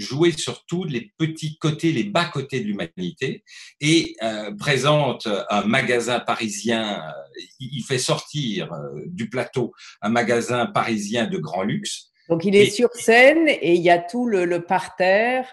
jouer 0.00 0.32
sur 0.32 0.64
tous 0.66 0.84
les 0.84 1.12
petits 1.18 1.58
côtés, 1.58 1.92
les 1.92 2.04
bas 2.04 2.24
côtés 2.24 2.60
de 2.60 2.66
l'humanité, 2.66 3.44
et 3.80 4.16
euh, 4.22 4.52
présente 4.56 5.28
un 5.48 5.62
magasin 5.64 6.20
parisien, 6.20 7.02
euh, 7.02 7.42
il 7.60 7.82
fait 7.82 7.98
sortir 7.98 8.72
euh, 8.72 9.02
du 9.06 9.28
plateau 9.28 9.72
un 10.02 10.08
magasin 10.08 10.66
parisien 10.66 11.26
de 11.26 11.38
grand 11.38 11.62
luxe. 11.62 12.10
Donc 12.28 12.44
il 12.44 12.56
est 12.56 12.70
sur 12.70 12.90
scène 12.94 13.48
et 13.48 13.74
il 13.74 13.82
y 13.82 13.90
a 13.90 13.98
tout 13.98 14.26
le, 14.26 14.60
parterre 14.60 15.46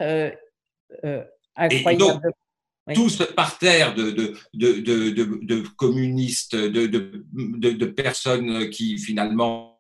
incroyable. 1.56 2.32
Tous 2.94 3.22
par 3.36 3.58
terre 3.58 3.96
de, 3.96 4.12
de, 4.12 4.34
de, 4.54 5.40
de 5.44 5.68
communistes, 5.76 6.56
de, 6.56 7.86
personnes 7.86 8.70
qui 8.70 8.98
finalement 8.98 9.78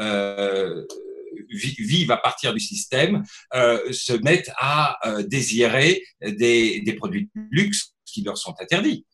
euh, 0.00 0.84
vivent 1.50 2.10
à 2.10 2.16
partir 2.16 2.52
du 2.54 2.60
système, 2.60 3.24
euh, 3.54 3.92
se 3.92 4.12
mettent 4.12 4.50
à 4.58 4.98
euh, 5.06 5.22
désirer 5.22 6.02
des, 6.22 6.80
des 6.80 6.92
produits 6.94 7.30
de 7.34 7.40
luxe 7.50 7.94
qui 8.04 8.22
leur 8.22 8.38
sont 8.38 8.54
interdits 8.60 9.04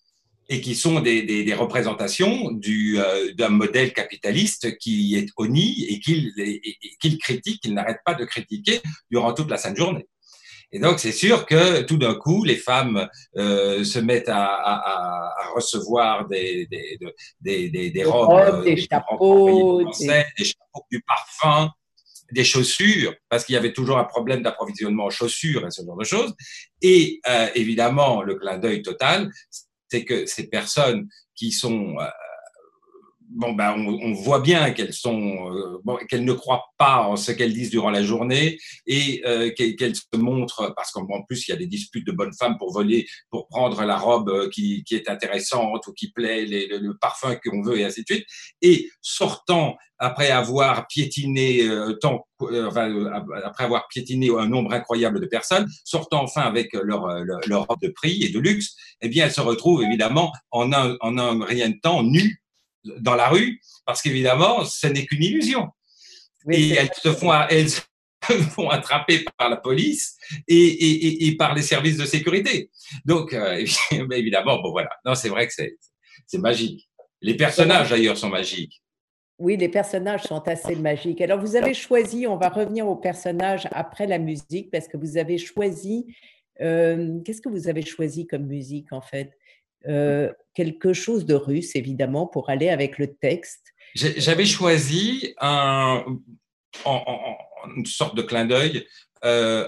et 0.49 0.61
qui 0.61 0.75
sont 0.75 1.01
des, 1.01 1.23
des, 1.23 1.43
des 1.43 1.55
représentations 1.55 2.51
du, 2.53 2.99
d'un 3.39 3.49
modèle 3.49 3.95
capitaliste 3.95 4.77
qui 4.77 5.17
est 5.17 5.31
honni 5.39 5.87
et 5.89 6.01
qu'il, 6.01 6.33
qu'il 7.01 7.17
critique, 7.19 7.63
qu'il 7.63 7.73
n'arrête 7.73 8.01
pas 8.05 8.15
de 8.15 8.27
critiquer 8.27 8.81
durant 9.11 9.33
toute 9.33 9.51
la 9.51 9.57
sainte 9.57 9.77
journée. 9.79 10.07
Et 10.75 10.81
donc, 10.81 10.99
c'est 10.99 11.13
sûr 11.13 11.47
que 11.47 11.83
tout 11.83 11.99
d'un 11.99 12.17
coup, 12.17 12.43
les 12.43 12.57
femmes 12.57 13.09
euh, 13.37 13.85
se 13.85 14.01
mettent 14.01 14.29
à, 14.29 14.45
à, 14.45 15.33
à 15.41 15.51
recevoir 15.55 16.27
des, 16.27 16.67
des, 16.67 16.99
des, 17.41 17.69
des, 17.71 17.91
des 17.91 18.05
robes, 18.05 18.65
des, 18.65 18.77
chapeaux, 18.77 19.85
des... 19.85 20.45
chapeaux, 20.45 20.85
du 20.91 21.01
parfum, 21.03 21.71
des 22.33 22.45
chaussures, 22.45 23.15
parce 23.29 23.45
qu'il 23.45 23.55
y 23.55 23.59
avait 23.59 23.73
toujours 23.73 23.99
un 23.99 24.05
problème 24.05 24.43
d'approvisionnement 24.43 25.05
en 25.05 25.11
chaussures 25.11 25.67
et 25.67 25.71
ce 25.71 25.83
genre 25.85 25.97
de 25.97 26.05
choses. 26.05 26.35
Et 26.83 27.21
euh, 27.29 27.49
évidemment, 27.55 28.23
le 28.23 28.37
clin 28.37 28.59
d'œil 28.59 28.83
total, 28.83 29.31
c'est 29.89 30.05
que 30.05 30.27
ces 30.27 30.49
personnes 30.49 31.09
qui 31.35 31.53
sont 31.53 31.97
euh, 32.01 32.07
bon, 33.35 33.53
ben, 33.53 33.75
on, 33.77 34.13
voit 34.13 34.41
bien 34.41 34.71
qu'elles 34.71 34.93
sont, 34.93 35.53
euh, 35.53 35.97
qu'elles 36.09 36.25
ne 36.25 36.33
croient 36.33 36.65
pas 36.79 37.03
en 37.03 37.17
ce 37.17 37.33
qu'elles 37.33 37.53
disent 37.53 37.71
durant 37.71 37.91
la 37.91 38.03
journée 38.03 38.59
et 38.87 39.23
euh, 39.27 39.51
qu'elles 39.51 39.97
se 39.97 40.17
montrent, 40.17 40.73
parce 40.77 40.93
qu'en 40.93 41.23
plus 41.23 41.47
il 41.47 41.51
y 41.51 41.55
a 41.55 41.57
des 41.57 41.67
disputes 41.67 42.07
de 42.07 42.13
bonnes 42.13 42.33
femmes 42.33 42.57
pour 42.59 42.73
voler, 42.73 43.07
pour 43.31 43.49
prendre 43.49 43.83
la 43.85 43.97
robe 43.97 44.31
euh, 44.31 44.49
qui, 44.51 44.85
qui 44.85 44.95
est 44.95 45.09
intéressante 45.09 45.87
ou 45.87 45.93
qui 45.93 46.11
plaît, 46.13 46.45
les, 46.47 46.69
le, 46.69 46.97
parfum 46.97 47.37
qu'on 47.45 47.63
veut 47.63 47.79
et 47.79 47.85
ainsi 47.85 48.03
de 48.03 48.15
suite. 48.15 48.27
Et 48.63 48.89
sortant 49.03 49.77
après 49.99 50.31
avoir 50.31 50.87
piétiné 50.87 51.69
tant, 52.01 52.27
enfin, 52.41 53.11
après 53.45 53.65
avoir 53.65 53.87
piétiné 53.89 54.29
un 54.37 54.49
nombre 54.49 54.73
incroyable 54.73 55.21
de 55.21 55.27
personnes, 55.27 55.69
sortant 55.85 56.25
enfin 56.25 56.43
avec 56.43 56.73
leur, 56.75 57.07
leur, 57.25 57.67
robe 57.67 57.81
de 57.81 57.89
prix 57.89 58.23
et 58.23 58.29
de 58.29 58.39
luxe, 58.39 58.75
eh 59.01 59.09
bien 59.09 59.27
elles 59.27 59.33
se 59.33 59.41
retrouvent 59.41 59.83
évidemment 59.83 60.33
en 60.51 60.73
un, 60.73 60.97
en 61.01 61.17
un 61.17 61.45
rien 61.45 61.69
de 61.69 61.79
temps 61.81 62.03
nues 62.03 62.44
dans 62.99 63.15
la 63.15 63.29
rue, 63.29 63.61
parce 63.87 64.03
qu'évidemment, 64.03 64.65
ce 64.65 64.87
n'est 64.87 65.07
qu'une 65.07 65.23
illusion. 65.23 65.69
et 66.51 66.71
elles 66.73 66.91
se 66.95 67.13
font, 67.13 67.33
elles 67.49 67.71
se 67.71 67.83
font 68.33 68.69
attraper 68.71 69.25
par 69.37 69.51
la 69.51 69.57
police 69.57 70.17
et, 70.49 70.57
et, 70.57 71.27
et, 71.27 71.37
par 71.37 71.55
les 71.55 71.63
services 71.63 71.97
de 71.97 72.07
sécurité. 72.07 72.71
Donc, 73.05 73.33
euh, 73.33 73.65
évidemment, 74.13 74.61
bon 74.61 74.71
voilà. 74.71 74.91
Non, 75.05 75.15
c'est 75.15 75.29
vrai 75.29 75.47
que 75.47 75.53
c'est 75.55 76.39
magique. 76.39 76.89
Les 77.21 77.37
personnages 77.37 77.91
d'ailleurs 77.91 78.19
sont 78.19 78.29
magiques. 78.29 78.83
Oui, 79.39 79.57
les 79.57 79.69
personnages 79.69 80.23
sont 80.23 80.47
assez 80.47 80.77
magiques. 80.77 81.21
Alors, 81.21 81.41
vous 81.41 81.57
avez 81.57 81.75
choisi, 81.75 82.27
on 82.27 82.37
va 82.37 82.49
revenir 82.49 82.87
aux 82.87 82.97
personnages 82.97 83.67
après 83.73 84.07
la 84.07 84.19
musique, 84.19 84.71
parce 84.71 84.87
que 84.87 84.97
vous 84.97 85.17
avez 85.17 85.39
choisi, 85.39 86.07
euh, 86.61 87.19
qu'est-ce 87.25 87.41
que 87.41 87.49
vous 87.49 87.69
avez 87.69 87.83
choisi 87.83 88.27
comme 88.27 88.47
musique 88.47 88.93
en 88.93 89.01
fait? 89.01 89.33
Euh, 89.89 90.33
quelque 90.55 90.93
chose 90.93 91.27
de 91.27 91.35
russe, 91.35 91.75
évidemment, 91.75 92.27
pour 92.27 92.51
aller 92.51 92.69
avec 92.69 92.99
le 92.99 93.15
texte. 93.15 93.75
J'avais 93.95 94.47
choisi 94.47 95.35
un, 95.41 96.05
en, 96.85 97.37
une 97.77 97.87
sorte 97.87 98.17
de 98.17 98.23
clin 98.23 98.45
d'œil 98.45 98.87
euh, 99.25 99.67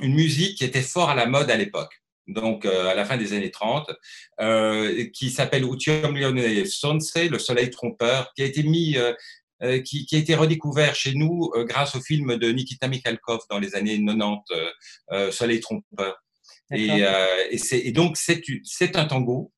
une 0.00 0.14
musique 0.14 0.58
qui 0.58 0.64
était 0.64 0.82
fort 0.82 1.08
à 1.08 1.14
la 1.14 1.26
mode 1.26 1.50
à 1.50 1.56
l'époque, 1.56 2.02
donc 2.26 2.64
euh, 2.64 2.88
à 2.88 2.94
la 2.94 3.04
fin 3.04 3.16
des 3.16 3.32
années 3.32 3.52
30, 3.52 3.90
euh, 4.40 5.06
qui 5.12 5.30
s'appelle 5.30 5.64
Utium 5.64 6.16
Lyonnais 6.16 6.64
Sonse, 6.64 7.14
le 7.14 7.38
soleil 7.38 7.70
trompeur, 7.70 8.32
qui 8.34 8.42
a 8.42 8.46
été 8.46 8.64
mis, 8.64 8.96
qui, 9.84 10.06
qui, 10.06 10.16
a 10.16 10.18
été 10.18 10.34
redécouvert 10.34 10.94
chez 10.94 11.14
nous 11.14 11.52
grâce 11.68 11.94
au 11.94 12.00
film 12.00 12.36
de 12.36 12.50
Nikita 12.50 12.88
Mikhalkov 12.88 13.42
dans 13.48 13.60
les 13.60 13.76
années 13.76 14.02
90, 14.04 15.30
Soleil 15.30 15.60
trompeur. 15.60 16.23
Et, 16.74 17.04
euh, 17.04 17.26
et, 17.50 17.88
et, 17.88 17.92
donc, 17.92 18.16
c'est 18.16 18.96
un 18.96 19.04
tango. 19.04 19.52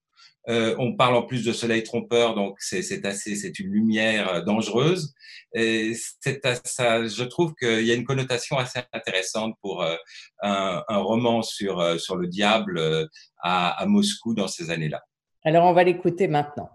Euh, 0.49 0.76
on 0.78 0.94
parle 0.94 1.16
en 1.16 1.23
plus 1.23 1.44
de 1.44 1.52
soleil 1.52 1.82
trompeur, 1.82 2.35
donc 2.35 2.54
c'est 2.61 3.04
assez, 3.04 3.35
c'est 3.35 3.58
une 3.58 3.73
lumière 3.73 4.28
euh, 4.28 4.40
dangereuse. 4.42 5.12
Et 5.54 5.94
ça, 5.94 7.06
je 7.06 7.25
trouve 7.25 7.54
qu'il 7.54 7.85
y 7.85 7.90
a 7.90 7.94
une 7.94 8.04
connotation 8.04 8.56
assez 8.56 8.80
intéressante 8.92 9.54
pour 9.61 9.82
euh, 9.82 9.96
un, 10.42 10.85
un, 10.88 10.99
roman 10.99 11.42
sur 11.42 11.99
sur 11.99 12.16
le 12.16 12.28
diable 12.28 13.08
à, 13.38 13.70
à 13.70 13.87
Moscou 13.87 14.35
dans 14.35 14.49
ces 14.49 14.70
années-là. 14.70 15.02
Alors, 15.44 15.64
on 15.64 15.73
va 15.73 15.82
l'écouter 15.82 16.28
maintenant. 16.28 16.70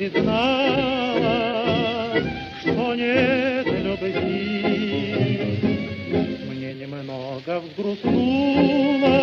Признала, 0.00 1.28
что 2.58 2.94
нет 2.94 3.66
любви. 3.66 5.58
Мне 6.48 6.72
немного 6.72 7.60
взгрустнуло, 7.60 9.18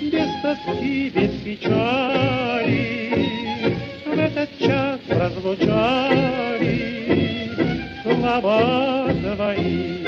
без 0.00 0.30
тоски, 0.42 1.10
без 1.10 1.30
печали. 1.44 2.90
В 4.04 4.18
этот 4.18 4.50
час 4.58 4.98
разлучали, 5.06 6.74
слова 8.02 9.14
твои. 9.14 10.02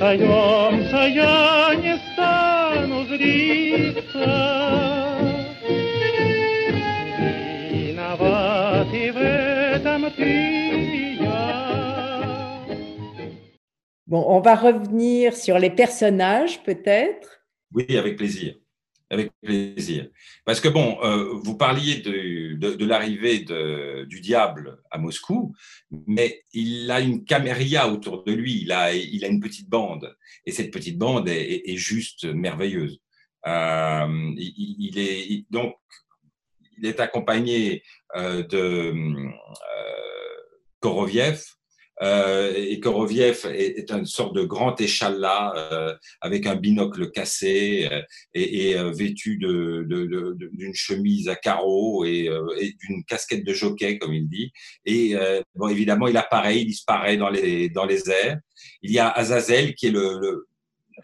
Расстаемся 0.00 1.06
я 1.06 1.59
Bon, 14.10 14.24
on 14.26 14.40
va 14.40 14.56
revenir 14.56 15.36
sur 15.36 15.56
les 15.60 15.70
personnages 15.70 16.64
peut-être. 16.64 17.44
Oui, 17.72 17.96
avec 17.96 18.16
plaisir. 18.16 18.56
Avec 19.08 19.30
plaisir. 19.40 20.08
Parce 20.44 20.60
que 20.60 20.66
bon, 20.68 20.98
euh, 21.04 21.34
vous 21.44 21.56
parliez 21.56 21.98
de, 22.00 22.54
de, 22.54 22.84
l'arrivée 22.84 23.38
du 24.08 24.20
diable 24.20 24.82
à 24.90 24.98
Moscou, 24.98 25.54
mais 26.08 26.42
il 26.52 26.90
a 26.90 27.00
une 27.00 27.24
caméria 27.24 27.88
autour 27.88 28.24
de 28.24 28.32
lui, 28.32 28.62
il 28.62 28.72
a, 28.72 28.92
il 28.92 29.24
a 29.24 29.28
une 29.28 29.38
petite 29.38 29.68
bande, 29.68 30.16
et 30.44 30.50
cette 30.50 30.72
petite 30.72 30.98
bande 30.98 31.28
est, 31.28 31.76
juste 31.76 32.24
merveilleuse. 32.24 33.00
Euh, 33.46 34.32
il, 34.36 34.98
est 34.98 35.46
donc 35.50 35.76
il 36.78 36.86
est 36.86 36.98
accompagné 36.98 37.84
euh, 38.16 38.42
de 38.42 38.92
Koroviev, 40.80 41.44
euh, 42.02 42.52
et 42.56 42.80
Koroviev 42.80 43.46
est, 43.46 43.78
est, 43.78 43.90
une 43.90 44.06
sorte 44.06 44.34
de 44.34 44.42
grand 44.42 44.80
échalas 44.80 45.52
euh, 45.56 45.94
avec 46.20 46.46
un 46.46 46.56
binocle 46.56 47.10
cassé 47.10 47.88
euh, 47.92 48.02
et, 48.32 48.70
et 48.70 48.90
vêtu 48.92 49.36
d'une 49.36 49.86
de, 49.86 50.04
de, 50.06 50.72
chemise 50.72 51.28
à 51.28 51.36
carreaux 51.36 52.04
et, 52.04 52.28
et 52.58 52.74
d'une 52.80 53.04
casquette 53.04 53.44
de 53.44 53.52
jockey, 53.52 53.98
comme 53.98 54.14
il 54.14 54.28
dit. 54.28 54.52
Et 54.86 55.14
bon, 55.54 55.68
évidemment, 55.68 56.08
il 56.08 56.16
apparaît, 56.16 56.60
il 56.60 56.66
disparaît 56.66 57.16
dans 57.16 57.28
les, 57.28 57.68
dans 57.68 57.84
les 57.84 58.10
airs. 58.10 58.38
Il 58.82 58.92
y 58.92 58.98
a 58.98 59.08
Azazel 59.08 59.74
qui 59.74 59.88
est 59.88 59.90
le, 59.90 60.18
le 60.20 60.46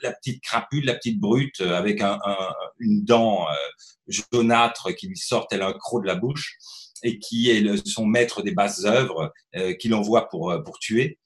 la 0.02 0.12
petite 0.12 0.42
crapule, 0.42 0.84
la 0.84 0.94
petite 0.94 1.18
brute 1.18 1.62
avec 1.62 2.02
un, 2.02 2.18
une 2.78 3.02
dent 3.02 3.46
jaunâtre 4.08 4.94
qui 4.94 5.08
lui 5.08 5.16
sort 5.16 5.48
tel 5.48 5.62
un 5.62 5.72
croc 5.72 6.02
de 6.02 6.06
la 6.06 6.16
bouche 6.16 6.58
et 7.06 7.18
qui 7.18 7.50
est 7.50 7.86
son 7.86 8.06
maître 8.06 8.42
des 8.42 8.52
basses 8.52 8.84
œuvres, 8.84 9.32
euh, 9.56 9.74
qu'il 9.74 9.94
envoie 9.94 10.28
pour, 10.28 10.54
pour 10.64 10.78
tuer. 10.78 11.18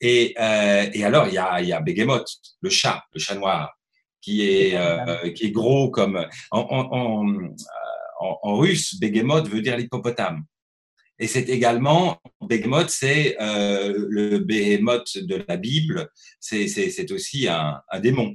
Et, 0.00 0.34
et 0.34 1.04
alors, 1.04 1.28
il 1.28 1.34
y 1.34 1.38
a, 1.38 1.62
y 1.62 1.72
a 1.72 1.80
Begemoth, 1.80 2.26
le 2.60 2.70
chat, 2.70 3.04
le 3.14 3.20
chat 3.20 3.36
noir, 3.36 3.72
qui 4.20 4.42
est, 4.42 4.76
qui 5.34 5.44
est 5.44 5.50
gros 5.52 5.90
comme. 5.90 6.26
En, 6.50 6.58
en, 6.58 7.54
en, 8.18 8.38
en 8.42 8.56
russe, 8.56 8.98
Begemoth 8.98 9.48
veut 9.48 9.62
dire 9.62 9.76
l'hippopotame. 9.76 10.44
Et 11.22 11.28
c'est 11.28 11.48
également, 11.48 12.20
Behemoth, 12.40 12.90
c'est 12.90 13.36
euh, 13.40 14.06
le 14.08 14.38
Behemoth 14.38 15.18
de 15.18 15.44
la 15.46 15.56
Bible, 15.56 16.10
c'est 16.40 17.12
aussi 17.12 17.46
un, 17.46 17.80
un, 17.88 18.00
démon. 18.00 18.34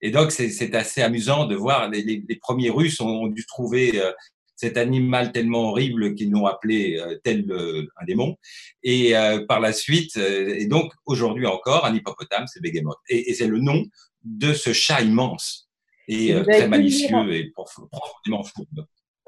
Et 0.00 0.10
donc, 0.10 0.32
c'est 0.32 0.74
assez 0.74 1.02
amusant 1.02 1.46
de 1.46 1.54
voir, 1.54 1.88
les, 1.88 2.02
les, 2.02 2.36
premiers 2.36 2.70
Russes 2.70 3.00
ont, 3.00 3.28
dû 3.28 3.46
trouver 3.46 4.00
euh, 4.00 4.12
cet 4.56 4.76
animal 4.76 5.32
tellement 5.32 5.70
horrible 5.70 6.14
qu'ils 6.14 6.30
l'ont 6.30 6.46
appelé 6.46 6.98
euh, 6.98 7.18
tel 7.22 7.46
un 7.50 8.04
démon. 8.04 8.36
Et 8.82 9.12
par 9.48 9.60
la 9.60 9.72
suite, 9.72 10.16
et 10.16 10.66
donc 10.66 10.92
aujourd'hui 11.04 11.46
encore, 11.46 11.84
un 11.84 11.94
hippopotame, 11.94 12.46
c'est 12.46 12.60
Behemoth. 12.60 12.98
Et, 13.08 13.30
et 13.30 13.34
c'est 13.34 13.46
le 13.46 13.60
nom 13.60 13.84
de 14.24 14.52
ce 14.52 14.72
chat 14.72 15.02
immense 15.02 15.68
et 16.08 16.34
très 16.42 16.68
malicieux 16.68 17.32
et 17.32 17.52
profondément 17.52 18.42
fou. 18.42 18.64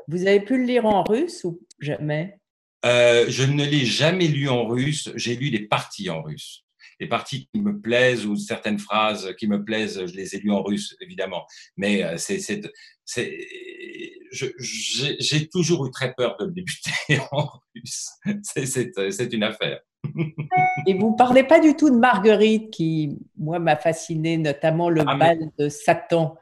Vous 0.07 0.27
avez 0.27 0.41
pu 0.41 0.57
le 0.59 0.65
lire 0.65 0.87
en 0.87 1.05
russe 1.05 1.45
ou 1.45 1.61
jamais? 1.79 2.39
Euh, 2.85 3.27
je 3.29 3.43
ne 3.43 3.65
l'ai 3.65 3.85
jamais 3.85 4.29
lu 4.29 4.49
en 4.49 4.67
russe, 4.67 5.11
j'ai 5.17 5.37
lu 5.37 5.51
des 5.51 5.67
parties 5.67 6.11
en 6.11 6.23
russe. 6.23 6.65
Les 7.01 7.09
parties 7.09 7.49
qui 7.53 7.61
me 7.61 7.81
plaisent 7.81 8.27
ou 8.27 8.37
certaines 8.37 8.79
phrases 8.79 9.35
qui 9.39 9.47
me 9.47 9.65
plaisent, 9.65 10.07
je 10.07 10.15
les 10.15 10.35
ai 10.35 10.39
lues 10.39 10.51
en 10.51 10.63
russe, 10.63 10.97
évidemment. 11.01 11.45
Mais 11.77 12.03
euh, 12.03 12.17
c'est, 12.17 12.39
c'est, 12.41 12.63
j'ai 14.31 15.49
toujours 15.49 15.87
eu 15.87 15.91
très 15.91 16.15
peur 16.15 16.37
de 16.39 16.47
débuter 16.47 16.93
en 17.33 17.49
russe. 17.75 18.11
C'est 18.43 19.33
une 19.33 19.43
affaire. 19.43 19.81
Et 20.87 20.95
vous 20.95 21.15
parlez 21.17 21.45
pas 21.45 21.61
du 21.61 21.75
tout 21.75 21.91
de 21.91 21.97
Marguerite, 21.97 22.71
qui, 22.71 23.19
moi, 23.37 23.59
m'a 23.59 23.77
fasciné, 23.77 24.39
notamment 24.39 24.91
le 24.91 25.03
ah, 25.07 25.17
bal 25.17 25.39
de 25.59 25.69
Satan 25.69 26.37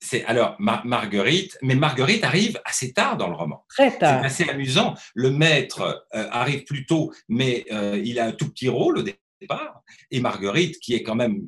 c'est 0.00 0.24
alors 0.26 0.56
Marguerite, 0.60 1.58
mais 1.62 1.74
Marguerite 1.74 2.22
arrive 2.24 2.60
assez 2.64 2.92
tard 2.92 3.16
dans 3.16 3.28
le 3.28 3.34
roman. 3.34 3.64
Très 3.68 3.96
tard. 3.96 4.20
C'est 4.20 4.44
assez 4.44 4.50
amusant. 4.50 4.94
Le 5.14 5.30
maître 5.30 6.06
euh, 6.14 6.28
arrive 6.30 6.64
plus 6.64 6.86
tôt, 6.86 7.12
mais 7.28 7.64
euh, 7.72 8.00
il 8.04 8.20
a 8.20 8.26
un 8.26 8.32
tout 8.32 8.48
petit 8.48 8.68
rôle 8.68 8.98
au 8.98 9.02
départ. 9.02 9.82
Et 10.10 10.20
Marguerite, 10.20 10.78
qui 10.78 10.94
est 10.94 11.02
quand 11.02 11.16
même 11.16 11.42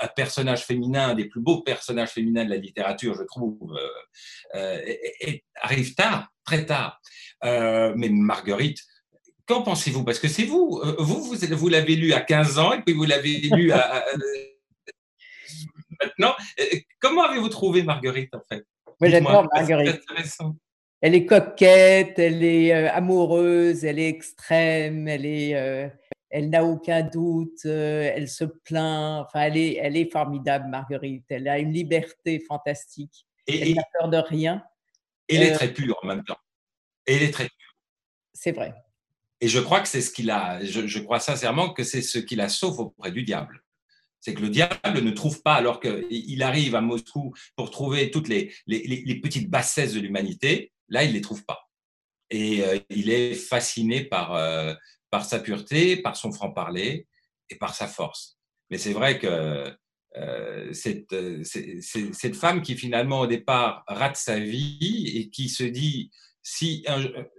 un 0.00 0.08
personnage 0.08 0.64
féminin, 0.64 1.10
un 1.10 1.14
des 1.14 1.26
plus 1.26 1.40
beaux 1.40 1.62
personnages 1.62 2.10
féminins 2.10 2.44
de 2.44 2.50
la 2.50 2.56
littérature, 2.56 3.14
je 3.14 3.22
trouve, 3.22 3.78
euh, 4.54 4.80
arrive 5.60 5.94
tard, 5.94 6.28
très 6.44 6.66
tard. 6.66 7.00
mais 7.42 8.08
Marguerite, 8.08 8.80
qu'en 9.46 9.62
pensez-vous? 9.62 10.04
Parce 10.04 10.18
que 10.18 10.28
c'est 10.28 10.44
vous, 10.44 10.80
vous, 10.98 11.22
vous, 11.22 11.36
vous 11.56 11.68
l'avez 11.68 11.96
lu 11.96 12.12
à 12.12 12.20
15 12.20 12.58
ans 12.58 12.72
et 12.72 12.82
puis 12.82 12.94
vous 12.94 13.04
l'avez 13.04 13.48
lu 13.52 13.72
à 13.72 14.04
maintenant. 16.00 16.34
Comment 17.00 17.24
avez-vous 17.24 17.48
trouvé 17.48 17.82
Marguerite, 17.82 18.34
en 18.34 18.42
fait? 18.48 18.64
Moi, 19.00 19.10
j'adore 19.10 19.48
Marguerite. 19.52 20.02
Elle 21.00 21.14
est 21.14 21.26
coquette, 21.26 22.18
elle 22.18 22.42
est 22.42 22.72
euh, 22.72 22.90
amoureuse, 22.90 23.84
elle 23.84 23.98
est 23.98 24.08
extrême, 24.08 25.06
elle 25.06 25.26
est, 25.26 25.54
euh, 25.54 25.86
elle 26.34 26.50
n'a 26.50 26.64
aucun 26.64 27.02
doute, 27.02 27.64
euh, 27.64 28.10
elle 28.12 28.28
se 28.28 28.42
plaint. 28.42 29.24
Enfin, 29.24 29.42
elle 29.42 29.56
est, 29.56 29.76
elle 29.76 29.96
est 29.96 30.10
formidable, 30.10 30.68
Marguerite. 30.68 31.24
Elle 31.28 31.46
a 31.46 31.60
une 31.60 31.72
liberté 31.72 32.40
fantastique. 32.40 33.24
Et, 33.46 33.60
elle 33.60 33.74
n'a 33.76 33.84
peur 33.96 34.08
de 34.08 34.16
rien. 34.16 34.64
Et 35.28 35.36
elle 35.36 35.44
est 35.44 35.52
très 35.52 35.72
pure 35.72 35.96
en 36.02 36.08
même 36.08 36.24
temps. 36.24 36.38
Et 37.06 37.14
elle 37.14 37.22
est 37.22 37.30
très 37.30 37.44
pure. 37.44 37.76
C'est 38.32 38.50
vrai. 38.50 38.74
Et 39.40 39.46
je 39.46 39.60
crois 39.60 39.80
que 39.80 39.86
c'est 39.86 40.00
ce 40.00 40.10
qu'il 40.10 40.28
a. 40.32 40.58
Je, 40.64 40.88
je, 40.88 40.98
crois 40.98 41.20
sincèrement 41.20 41.72
que 41.72 41.84
c'est 41.84 42.02
ce 42.02 42.18
qui 42.18 42.34
la 42.34 42.48
sauve 42.48 42.80
auprès 42.80 43.12
du 43.12 43.22
diable 43.22 43.62
c'est 44.18 44.32
que 44.32 44.40
le 44.40 44.48
diable 44.48 45.02
ne 45.02 45.10
trouve 45.10 45.42
pas, 45.42 45.52
alors 45.52 45.80
qu'il 45.80 46.42
arrive 46.42 46.74
à 46.74 46.80
Moscou 46.80 47.34
pour 47.56 47.70
trouver 47.70 48.10
toutes 48.10 48.28
les, 48.28 48.54
les, 48.66 49.20
petites 49.20 49.50
bassesses 49.50 49.92
de 49.92 50.00
l'humanité, 50.00 50.72
là, 50.88 51.04
il 51.04 51.10
ne 51.10 51.12
les 51.12 51.20
trouve 51.20 51.44
pas. 51.44 51.68
Et 52.30 52.64
euh, 52.64 52.78
il 52.88 53.10
est 53.10 53.34
fasciné 53.34 54.02
par, 54.02 54.34
euh, 54.34 54.72
par 55.14 55.24
sa 55.24 55.38
pureté, 55.38 55.96
par 55.96 56.16
son 56.16 56.32
franc-parler 56.32 57.06
et 57.48 57.54
par 57.54 57.72
sa 57.72 57.86
force. 57.86 58.36
Mais 58.68 58.78
c'est 58.78 58.92
vrai 58.92 59.20
que 59.20 59.72
euh, 60.16 60.72
cette, 60.72 61.14
cette, 61.44 62.34
femme 62.34 62.62
qui 62.62 62.74
finalement 62.74 63.20
au 63.20 63.28
départ 63.28 63.84
rate 63.86 64.16
sa 64.16 64.40
vie 64.40 65.12
et 65.14 65.30
qui 65.30 65.48
se 65.48 65.62
dit 65.62 66.10
si, 66.42 66.84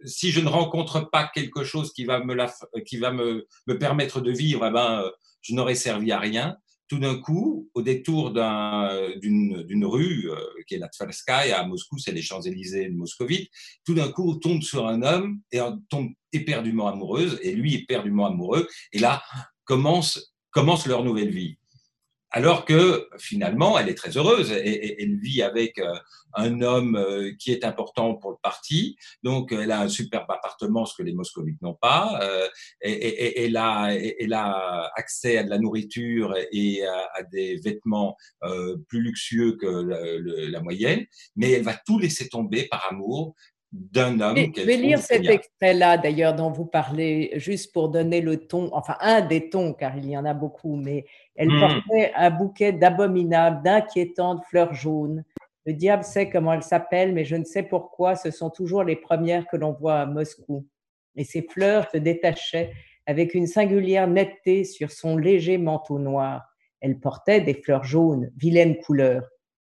si 0.05 0.31
je 0.31 0.39
ne 0.39 0.47
rencontre 0.47 1.01
pas 1.11 1.29
quelque 1.35 1.65
chose 1.65 1.91
qui 1.91 2.05
va 2.05 2.23
me, 2.23 2.81
qui 2.83 2.95
va 2.95 3.11
me, 3.11 3.45
me 3.67 3.77
permettre 3.77 4.21
de 4.21 4.31
vivre, 4.31 4.65
eh 4.65 4.71
ben, 4.71 5.11
je 5.41 5.53
n'aurais 5.53 5.75
servi 5.75 6.13
à 6.13 6.19
rien 6.19 6.55
tout 6.87 6.99
d'un 6.99 7.17
coup, 7.17 7.69
au 7.73 7.81
détour 7.81 8.31
d'une 8.31 9.85
rue 9.85 10.29
euh, 10.29 10.37
qui 10.67 10.75
est 10.75 10.79
la 10.79 10.89
Tverskaya 10.89 11.59
à 11.59 11.65
Moscou, 11.65 11.97
c'est 11.97 12.11
les 12.11 12.21
Champs-Élysées 12.21 12.89
de 12.89 12.95
Moscovite, 12.95 13.49
tout 13.85 13.93
d'un 13.93 14.11
coup, 14.11 14.35
tombe 14.35 14.61
sur 14.61 14.87
un 14.87 15.01
homme 15.01 15.39
et 15.51 15.59
tombe 15.89 16.11
éperdument 16.31 16.87
amoureuse, 16.87 17.39
et 17.41 17.53
lui 17.53 17.75
éperdument 17.75 18.27
amoureux, 18.27 18.67
et 18.91 18.99
là 18.99 19.23
commence, 19.63 20.35
commence 20.51 20.85
leur 20.85 21.03
nouvelle 21.03 21.31
vie 21.31 21.57
alors 22.35 22.65
que 22.65 23.07
finalement, 23.17 23.79
elle 23.79 23.87
est 23.87 23.95
très 23.95 24.17
heureuse 24.17 24.51
et, 24.51 25.01
elle 25.01 25.15
vit 25.15 25.41
avec 25.41 25.79
euh, 25.79 25.95
un 26.33 26.61
homme 26.61 26.97
euh, 26.97 27.31
qui 27.39 27.53
est 27.53 27.63
important 27.63 28.13
pour 28.15 28.31
le 28.31 28.35
parti. 28.43 28.97
Donc, 29.23 29.53
elle 29.53 29.71
a 29.71 29.79
un 29.79 29.87
superbe 29.87 30.29
appartement, 30.29 30.85
ce 30.85 30.97
que 30.97 31.03
les 31.03 31.13
moscovites 31.13 31.61
n'ont 31.61 31.75
pas. 31.75 32.19
Euh, 32.21 32.45
et, 32.81 33.45
elle, 33.45 33.55
a, 33.55 33.93
elle 33.93 34.33
a 34.33 34.91
accès 34.97 35.37
à 35.37 35.43
de 35.43 35.49
la 35.49 35.59
nourriture 35.59 36.35
et 36.51 36.85
à, 36.85 37.23
des 37.31 37.55
vêtements 37.55 38.17
plus 38.89 39.01
luxueux 39.01 39.55
que 39.55 39.67
la 40.51 40.61
moyenne. 40.61 41.05
Mais 41.37 41.51
elle 41.51 41.63
va 41.63 41.79
tout 41.85 41.99
laisser 41.99 42.27
tomber 42.27 42.67
par 42.67 42.85
amour 42.91 43.33
d'un 43.71 44.19
homme. 44.19 44.37
Je 44.37 44.61
vais 44.61 44.77
lire 44.77 44.99
cet 44.99 45.27
extrait-là, 45.27 45.97
d'ailleurs, 45.97 46.33
dont 46.33 46.51
vous 46.51 46.65
parlez, 46.65 47.31
juste 47.35 47.73
pour 47.73 47.89
donner 47.89 48.21
le 48.21 48.47
ton, 48.47 48.69
enfin 48.73 48.95
un 48.99 49.21
des 49.21 49.49
tons, 49.49 49.73
car 49.73 49.97
il 49.97 50.09
y 50.09 50.17
en 50.17 50.25
a 50.25 50.33
beaucoup, 50.33 50.75
mais 50.75 51.05
elle 51.35 51.49
hmm. 51.49 51.59
portait 51.59 52.11
un 52.15 52.29
bouquet 52.29 52.71
d'abominables, 52.71 53.63
d'inquiétantes 53.63 54.43
fleurs 54.49 54.73
jaunes. 54.73 55.23
Le 55.65 55.73
diable 55.73 56.03
sait 56.03 56.29
comment 56.29 56.53
elles 56.53 56.63
s'appellent, 56.63 57.13
mais 57.13 57.25
je 57.25 57.35
ne 57.35 57.43
sais 57.43 57.63
pourquoi, 57.63 58.15
ce 58.15 58.31
sont 58.31 58.49
toujours 58.49 58.83
les 58.83 58.95
premières 58.95 59.47
que 59.47 59.57
l'on 59.57 59.73
voit 59.73 60.01
à 60.01 60.05
Moscou. 60.05 60.65
Et 61.15 61.23
ces 61.23 61.41
fleurs 61.41 61.89
se 61.91 61.97
détachaient 61.97 62.71
avec 63.07 63.33
une 63.33 63.47
singulière 63.47 64.07
netteté 64.07 64.63
sur 64.63 64.91
son 64.91 65.17
léger 65.17 65.57
manteau 65.57 65.99
noir. 65.99 66.43
Elle 66.81 66.99
portait 66.99 67.41
des 67.41 67.55
fleurs 67.55 67.83
jaunes, 67.83 68.31
vilaine 68.37 68.77
couleur. 68.77 69.27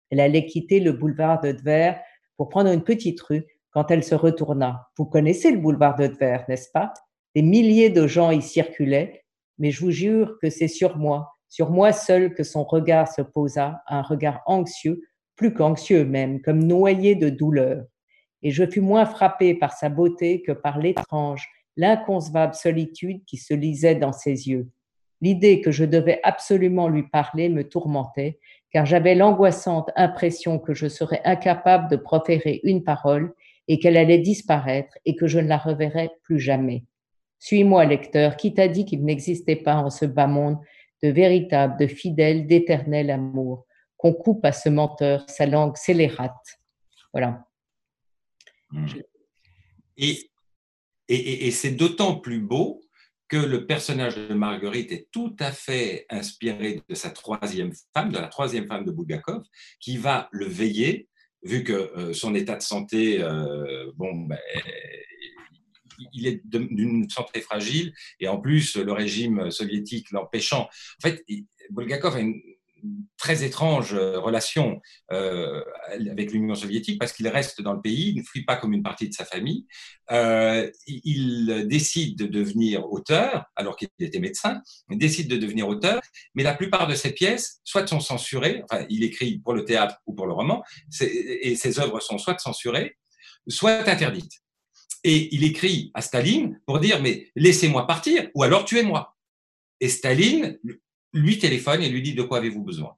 Elle 0.09 0.19
allait 0.19 0.45
quitter 0.45 0.79
le 0.79 0.91
boulevard 0.91 1.41
de 1.41 1.51
Tver 1.51 1.95
pour 2.37 2.49
prendre 2.49 2.71
une 2.71 2.83
petite 2.83 3.21
rue 3.21 3.45
quand 3.71 3.91
elle 3.91 4.03
se 4.03 4.15
retourna. 4.15 4.89
Vous 4.97 5.05
connaissez 5.05 5.51
le 5.51 5.57
boulevard 5.57 5.95
de 5.95 6.07
Tver, 6.07 6.39
n'est-ce 6.47 6.69
pas? 6.73 6.93
Des 7.35 7.41
milliers 7.41 7.89
de 7.89 8.07
gens 8.07 8.31
y 8.31 8.41
circulaient, 8.41 9.23
mais 9.57 9.71
je 9.71 9.81
vous 9.81 9.91
jure 9.91 10.37
que 10.41 10.49
c'est 10.49 10.67
sur 10.67 10.97
moi, 10.97 11.33
sur 11.47 11.69
moi 11.69 11.91
seul 11.91 12.33
que 12.33 12.43
son 12.43 12.63
regard 12.63 13.07
se 13.07 13.21
posa, 13.21 13.81
un 13.87 14.01
regard 14.01 14.41
anxieux, 14.45 15.01
plus 15.35 15.53
qu'anxieux 15.53 16.05
même, 16.05 16.41
comme 16.41 16.63
noyé 16.63 17.15
de 17.15 17.29
douleur. 17.29 17.85
Et 18.43 18.51
je 18.51 18.65
fus 18.65 18.81
moins 18.81 19.05
frappé 19.05 19.53
par 19.53 19.73
sa 19.73 19.89
beauté 19.89 20.41
que 20.41 20.51
par 20.51 20.79
l'étrange, 20.79 21.47
l'inconcevable 21.77 22.53
solitude 22.53 23.23
qui 23.25 23.37
se 23.37 23.53
lisait 23.53 23.95
dans 23.95 24.11
ses 24.11 24.49
yeux. 24.49 24.69
L'idée 25.21 25.61
que 25.61 25.71
je 25.71 25.85
devais 25.85 26.19
absolument 26.23 26.87
lui 26.87 27.03
parler 27.03 27.47
me 27.47 27.67
tourmentait, 27.67 28.39
car 28.71 28.85
j'avais 28.85 29.13
l'angoissante 29.13 29.91
impression 29.95 30.57
que 30.57 30.73
je 30.73 30.87
serais 30.87 31.21
incapable 31.23 31.89
de 31.89 31.95
proférer 31.95 32.59
une 32.63 32.83
parole 32.83 33.33
et 33.71 33.79
qu'elle 33.79 33.95
allait 33.95 34.19
disparaître 34.19 34.97
et 35.05 35.15
que 35.15 35.27
je 35.27 35.39
ne 35.39 35.47
la 35.47 35.57
reverrais 35.57 36.11
plus 36.23 36.41
jamais. 36.41 36.83
Suis-moi, 37.39 37.85
lecteur, 37.85 38.35
qui 38.35 38.53
t'a 38.53 38.67
dit 38.67 38.83
qu'il 38.83 39.05
n'existait 39.05 39.55
pas 39.55 39.75
en 39.75 39.89
ce 39.89 40.03
bas 40.03 40.27
monde 40.27 40.57
de 41.01 41.07
véritable, 41.07 41.79
de 41.79 41.87
fidèle, 41.87 42.47
d'éternel 42.47 43.09
amour, 43.09 43.65
qu'on 43.95 44.11
coupe 44.11 44.43
à 44.43 44.51
ce 44.51 44.67
menteur 44.67 45.23
sa 45.29 45.45
langue 45.45 45.77
scélérate. 45.77 46.59
Voilà. 47.13 47.45
Hmm. 48.71 48.85
Et, 49.95 50.19
et, 51.07 51.47
et 51.47 51.51
c'est 51.51 51.71
d'autant 51.71 52.19
plus 52.19 52.41
beau 52.41 52.81
que 53.29 53.37
le 53.37 53.65
personnage 53.65 54.17
de 54.17 54.33
Marguerite 54.33 54.91
est 54.91 55.07
tout 55.11 55.33
à 55.39 55.53
fait 55.53 56.05
inspiré 56.09 56.81
de 56.89 56.93
sa 56.93 57.09
troisième 57.09 57.71
femme, 57.93 58.11
de 58.11 58.19
la 58.19 58.27
troisième 58.27 58.67
femme 58.67 58.83
de 58.83 58.91
Bulgakov, 58.91 59.45
qui 59.79 59.95
va 59.95 60.27
le 60.33 60.45
veiller 60.45 61.07
vu 61.43 61.63
que 61.63 61.73
euh, 61.73 62.13
son 62.13 62.35
état 62.35 62.55
de 62.55 62.61
santé, 62.61 63.21
euh, 63.21 63.91
bon, 63.95 64.15
ben, 64.15 64.39
il 66.13 66.27
est 66.27 66.41
d'une 66.45 67.09
santé 67.09 67.41
fragile 67.41 67.93
et 68.19 68.27
en 68.27 68.39
plus 68.39 68.75
le 68.75 68.91
régime 68.91 69.51
soviétique 69.51 70.11
l'empêchant. 70.11 70.63
En 70.63 71.01
fait, 71.07 71.23
Bulgakov 71.69 72.15
a 72.15 72.19
une 72.19 72.41
très 73.17 73.43
étrange 73.43 73.93
relation 73.93 74.81
avec 75.09 76.31
l'Union 76.31 76.55
soviétique 76.55 76.99
parce 76.99 77.13
qu'il 77.13 77.27
reste 77.27 77.61
dans 77.61 77.73
le 77.73 77.81
pays, 77.81 78.09
il 78.09 78.17
ne 78.17 78.23
fuit 78.23 78.43
pas 78.43 78.55
comme 78.55 78.73
une 78.73 78.83
partie 78.83 79.09
de 79.09 79.13
sa 79.13 79.25
famille. 79.25 79.65
il 80.87 81.65
décide 81.67 82.17
de 82.17 82.25
devenir 82.25 82.91
auteur, 82.91 83.45
alors 83.55 83.75
qu'il 83.75 83.89
était 83.99 84.19
médecin, 84.19 84.61
il 84.89 84.97
décide 84.97 85.29
de 85.29 85.37
devenir 85.37 85.67
auteur, 85.67 86.01
mais 86.35 86.43
la 86.43 86.53
plupart 86.53 86.87
de 86.87 86.95
ses 86.95 87.11
pièces, 87.11 87.61
soit 87.63 87.87
sont 87.87 87.99
censurées, 87.99 88.63
enfin, 88.69 88.85
il 88.89 89.03
écrit 89.03 89.39
pour 89.39 89.53
le 89.53 89.65
théâtre 89.65 89.97
ou 90.05 90.13
pour 90.13 90.27
le 90.27 90.33
roman, 90.33 90.63
et 91.01 91.55
ses 91.55 91.79
œuvres 91.79 91.99
sont 91.99 92.17
soit 92.17 92.39
censurées, 92.39 92.97
soit 93.47 93.87
interdites. 93.89 94.41
Et 95.03 95.33
il 95.33 95.43
écrit 95.43 95.91
à 95.93 96.01
Staline 96.01 96.59
pour 96.65 96.79
dire, 96.79 97.01
mais 97.01 97.31
laissez-moi 97.35 97.87
partir, 97.87 98.29
ou 98.35 98.43
alors 98.43 98.65
tuez-moi. 98.65 99.15
Et 99.79 99.89
Staline 99.89 100.59
lui 101.13 101.39
téléphone 101.39 101.81
et 101.81 101.89
lui 101.89 102.01
dit, 102.01 102.13
de 102.13 102.23
quoi 102.23 102.37
avez-vous 102.37 102.63
besoin? 102.63 102.95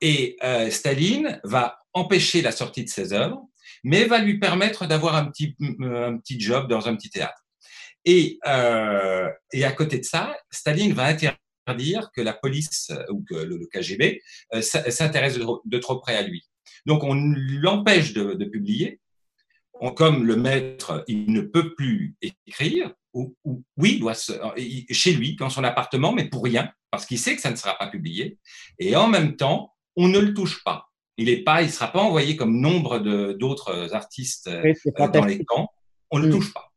Et 0.00 0.36
euh, 0.42 0.70
Staline 0.70 1.40
va 1.44 1.78
empêcher 1.92 2.42
la 2.42 2.52
sortie 2.52 2.84
de 2.84 2.90
ses 2.90 3.12
œuvres, 3.12 3.48
mais 3.82 4.04
va 4.04 4.18
lui 4.18 4.38
permettre 4.38 4.86
d'avoir 4.86 5.16
un 5.16 5.26
petit, 5.26 5.56
un 5.80 6.18
petit 6.18 6.40
job 6.40 6.68
dans 6.68 6.88
un 6.88 6.96
petit 6.96 7.10
théâtre. 7.10 7.44
Et, 8.04 8.38
euh, 8.46 9.30
et 9.52 9.64
à 9.64 9.72
côté 9.72 9.98
de 9.98 10.04
ça, 10.04 10.36
Staline 10.50 10.92
va 10.92 11.06
interdire 11.06 12.10
que 12.14 12.20
la 12.20 12.34
police 12.34 12.92
ou 13.08 13.24
que 13.24 13.34
le, 13.34 13.66
KGB 13.66 14.20
euh, 14.54 14.60
s'intéresse 14.60 15.38
de, 15.38 15.78
trop 15.78 15.98
près 15.98 16.16
à 16.16 16.22
lui. 16.22 16.46
Donc 16.86 17.02
on 17.02 17.14
l'empêche 17.14 18.12
de, 18.12 18.44
publier, 18.44 19.00
comme 19.96 20.24
le 20.24 20.36
maître, 20.36 21.04
il 21.08 21.32
ne 21.32 21.40
peut 21.40 21.74
plus 21.74 22.14
écrire, 22.46 22.92
oui, 23.76 23.98
doit 23.98 24.14
chez 24.90 25.12
lui, 25.12 25.36
dans 25.36 25.50
son 25.50 25.64
appartement, 25.64 26.12
mais 26.12 26.28
pour 26.28 26.44
rien, 26.44 26.72
parce 26.90 27.06
qu'il 27.06 27.18
sait 27.18 27.36
que 27.36 27.42
ça 27.42 27.50
ne 27.50 27.56
sera 27.56 27.76
pas 27.78 27.88
publié. 27.88 28.38
Et 28.78 28.96
en 28.96 29.08
même 29.08 29.36
temps, 29.36 29.74
on 29.96 30.08
ne 30.08 30.18
le 30.18 30.34
touche 30.34 30.62
pas. 30.64 30.90
Il 31.16 31.26
ne 31.26 31.44
pas, 31.44 31.62
il 31.62 31.70
sera 31.70 31.92
pas 31.92 32.00
envoyé 32.00 32.36
comme 32.36 32.60
nombre 32.60 32.98
d'autres 33.34 33.94
artistes 33.94 34.48
euh, 34.48 34.74
dans 35.12 35.24
les 35.24 35.44
camps. 35.44 35.68
On 36.10 36.18
ne 36.18 36.24
le 36.24 36.28
mm. 36.28 36.32
touche 36.32 36.52
pas. 36.52 36.72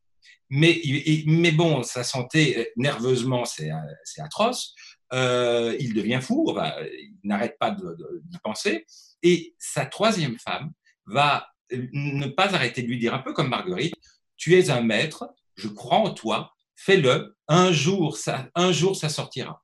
Mais, 0.49 0.81
mais 1.25 1.51
bon, 1.51 1.83
sa 1.83 2.03
santé, 2.03 2.57
euh, 2.57 2.65
nerveusement, 2.77 3.43
c'est 3.45 3.71
atroce. 4.19 4.75
Euh, 5.13 5.75
il 5.79 5.93
devient 5.93 6.19
fou, 6.21 6.55
il 6.57 7.17
n'arrête 7.23 7.57
pas 7.59 7.71
d'y 7.71 8.37
penser. 8.43 8.85
Et 9.23 9.55
sa 9.57 9.85
troisième 9.85 10.37
femme 10.37 10.71
va 11.05 11.47
ne 11.71 12.27
pas 12.27 12.53
arrêter 12.53 12.83
de 12.83 12.87
lui 12.87 12.97
dire, 12.97 13.13
un 13.13 13.19
peu 13.19 13.33
comme 13.33 13.49
Marguerite, 13.49 13.95
tu 14.35 14.55
es 14.55 14.69
un 14.69 14.81
maître, 14.81 15.33
je 15.57 15.67
crois 15.67 15.97
en 15.97 16.13
toi, 16.13 16.53
fais-le, 16.75 17.35
un 17.47 17.71
jour, 17.71 18.17
ça, 18.17 18.49
un 18.55 18.71
jour 18.71 18.95
ça 18.95 19.09
sortira. 19.09 19.63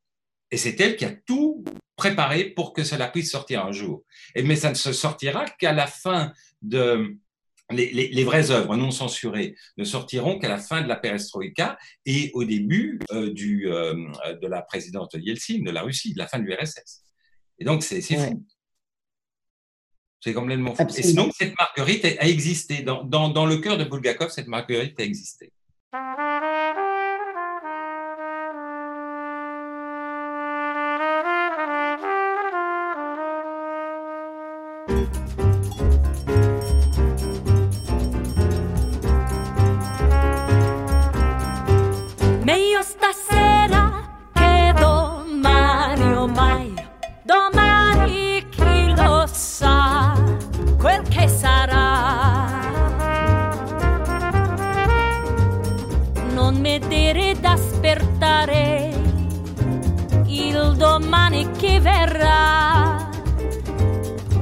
Et 0.52 0.58
c'est 0.58 0.80
elle 0.80 0.98
qui 0.98 1.06
a 1.06 1.12
tout 1.12 1.64
préparé 1.96 2.46
pour 2.46 2.74
que 2.74 2.84
cela 2.84 3.08
puisse 3.08 3.32
sortir 3.32 3.66
un 3.66 3.72
jour. 3.72 4.04
Et, 4.36 4.44
mais 4.44 4.56
ça 4.56 4.70
ne 4.70 4.76
se 4.76 4.94
sortira 4.94 5.46
qu'à 5.46 5.74
la 5.74 5.88
fin 5.88 6.34
de... 6.62 7.18
Les, 7.72 8.24
vraies 8.24 8.52
œuvres 8.52 8.76
non 8.76 8.92
censurées 8.92 9.56
ne 9.78 9.84
sortiront 9.84 10.38
qu'à 10.38 10.50
la 10.50 10.60
fin 10.60 10.82
de 10.82 10.88
la 10.88 10.96
perestroïka 10.96 11.78
et 12.06 12.30
au 12.36 12.44
début 12.44 13.00
euh, 13.12 13.34
du, 13.34 13.68
euh, 13.72 13.96
de 14.40 14.48
la 14.48 14.62
présidente 14.62 15.16
Yeltsin, 15.16 15.64
de 15.64 15.72
la 15.72 15.82
Russie, 15.82 16.14
de 16.14 16.20
la 16.20 16.28
fin 16.28 16.38
du 16.38 16.54
RSS. 16.54 17.04
Et 17.58 17.66
donc, 17.66 17.82
c'est 17.82 18.02
fou. 18.02 18.46
C'est 20.20 20.34
complètement 20.34 20.76
fou. 20.76 20.84
Et 20.96 21.02
sinon, 21.02 21.32
cette 21.36 21.54
marguerite 21.58 22.06
a 22.06 22.28
existé. 22.28 22.84
Dans, 22.84 23.04
dans, 23.04 23.30
dans 23.30 23.46
le 23.48 23.58
cœur 23.58 23.78
de 23.78 23.86
Bulgakov, 23.86 24.30
cette 24.30 24.48
marguerite 24.48 25.00
a 25.00 25.04
existé. 25.04 25.52
Uh-huh. 25.94 26.23
domani 61.14 61.48
che 61.52 61.80
verrà 61.80 63.08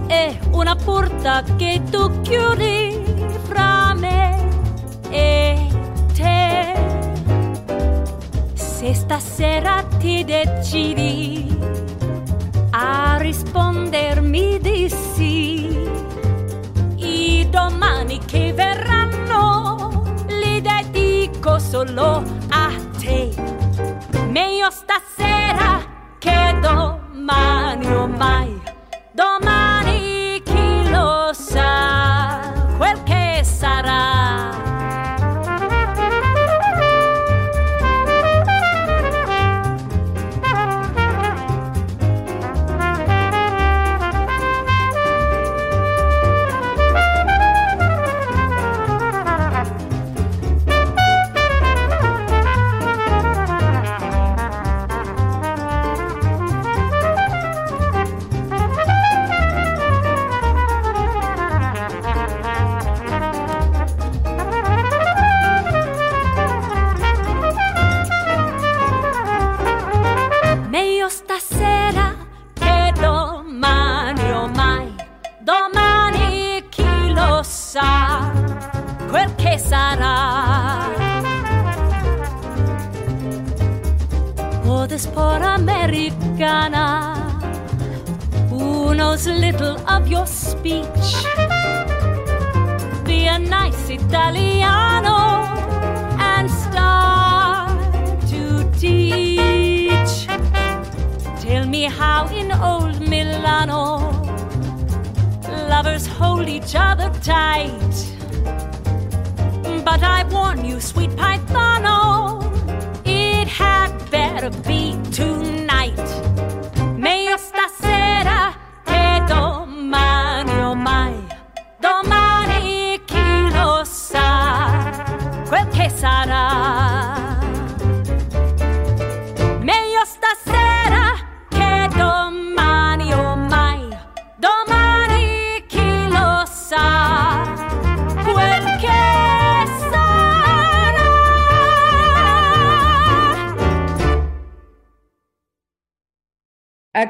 è 0.07 0.39
una 0.51 0.73
porta 0.73 1.43
che 1.57 1.81
tu 1.91 2.21
chiudi 2.21 2.97
fra 3.43 3.93
me 3.93 4.47
e 5.09 5.67
te. 6.13 6.73
Se 8.53 8.93
stasera 8.93 9.83
ti 9.99 10.23
decidi 10.23 11.57
a 12.69 13.17
rispondermi 13.19 14.57
di 14.61 14.89
sì, 14.89 15.77
i 16.95 17.47
domani 17.49 18.17
che 18.25 18.53
verranno 18.53 20.03
li 20.27 20.61
dedico 20.61 21.59
solo 21.59 22.23
a 22.49 22.69
te. 22.97 23.29
Meglio 24.29 24.69
stasera 24.69 25.10
domani 27.31 27.87
ormai, 27.95 28.61
domani. 29.15 29.60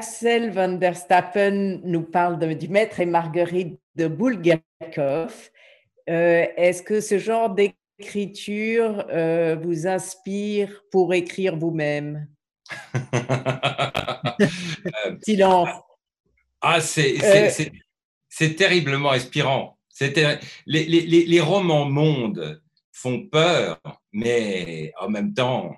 Axel 0.02 0.50
van 0.50 0.80
der 0.80 0.94
Stappen 0.94 1.80
nous 1.84 2.02
parle 2.02 2.40
de, 2.40 2.54
du 2.54 2.66
maître 2.66 2.98
et 2.98 3.06
Marguerite 3.06 3.78
de 3.94 4.08
Bulgakov. 4.08 5.32
Euh, 6.10 6.46
est-ce 6.56 6.82
que 6.82 7.00
ce 7.00 7.20
genre 7.20 7.54
d'écriture 7.54 9.06
euh, 9.10 9.56
vous 9.62 9.86
inspire 9.86 10.82
pour 10.90 11.14
écrire 11.14 11.56
vous-même? 11.56 12.26
Silence. 15.22 15.68
Ah, 16.60 16.80
c'est 16.80 18.56
terriblement 18.56 19.12
inspirant. 19.12 19.78
Les, 20.00 20.40
les, 20.66 21.26
les 21.26 21.40
romans 21.40 21.84
monde 21.84 22.60
font 22.90 23.24
peur, 23.28 23.80
mais 24.10 24.92
en 24.98 25.08
même 25.08 25.32
temps, 25.32 25.76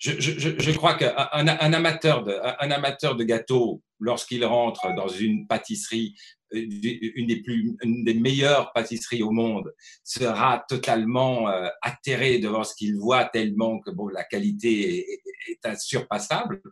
je, 0.00 0.18
je, 0.18 0.58
je 0.58 0.70
crois 0.72 0.94
qu'un 0.94 1.14
un 1.14 1.72
amateur, 1.74 2.24
de, 2.24 2.34
un 2.42 2.70
amateur 2.70 3.16
de 3.16 3.24
gâteaux, 3.24 3.82
lorsqu'il 3.98 4.44
rentre 4.46 4.94
dans 4.94 5.08
une 5.08 5.46
pâtisserie, 5.46 6.14
euh, 6.54 6.66
une 7.14 7.26
des, 7.26 7.42
plus, 7.42 7.76
une 7.82 8.02
des 8.04 8.14
meilleures 8.14 8.72
pâtisseries 8.72 9.22
au 9.22 9.30
monde, 9.30 9.74
sera 10.02 10.64
totalement 10.68 11.50
euh, 11.50 11.68
atterré 11.82 12.38
devant 12.38 12.64
ce 12.64 12.74
qu'il 12.74 12.96
voit 12.96 13.26
tellement 13.26 13.78
que 13.78 13.90
bon, 13.90 14.08
la 14.08 14.24
qualité 14.24 15.00
est, 15.00 15.20
est, 15.48 15.66
insurpassable. 15.66 16.62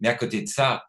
Mais 0.00 0.08
à 0.08 0.14
côté 0.14 0.42
de 0.42 0.48
ça, 0.48 0.84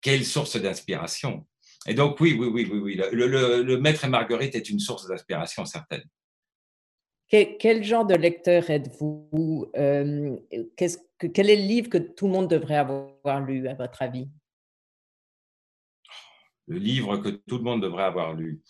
quelle 0.00 0.24
source 0.24 0.56
d'inspiration 0.56 1.46
Et 1.86 1.92
donc 1.92 2.20
oui, 2.20 2.34
oui, 2.38 2.46
oui, 2.46 2.68
oui, 2.72 2.78
oui. 2.78 3.00
Le, 3.12 3.26
le, 3.26 3.62
le 3.62 3.78
Maître 3.78 4.06
et 4.06 4.08
Marguerite 4.08 4.54
est 4.54 4.70
une 4.70 4.80
source 4.80 5.06
d'inspiration 5.06 5.66
certaine. 5.66 6.04
Quel, 7.32 7.82
genre 7.82 8.04
de 8.04 8.14
lecteur 8.14 8.68
êtes-vous? 8.68 9.70
Euh, 9.74 10.36
que, 10.76 11.26
Quel 11.28 11.48
est 11.48 11.56
le 11.56 11.66
livre 11.66 11.88
que 11.88 11.96
tout 11.96 12.26
le 12.26 12.32
monde 12.32 12.50
devrait 12.50 12.76
avoir 12.76 13.40
lu, 13.40 13.66
à 13.68 13.74
votre 13.74 14.02
avis? 14.02 14.28
Le 16.66 16.76
livre 16.76 17.16
que 17.16 17.30
tout 17.30 17.56
le 17.56 17.64
monde 17.64 17.80
devrait 17.80 18.04
avoir 18.04 18.34
lu. 18.34 18.60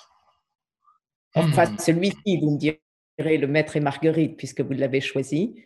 Enfin, 1.35 1.73
hmm. 1.73 1.79
celui-ci, 1.81 2.37
vous 2.41 2.53
me 2.53 2.59
direz 2.59 2.79
Le 3.19 3.49
Maître 3.49 3.77
et 3.77 3.81
Marguerite, 3.81 4.37
puisque 4.37 4.61
vous 4.61 4.75
l'avez 4.75 5.01
choisi. 5.01 5.57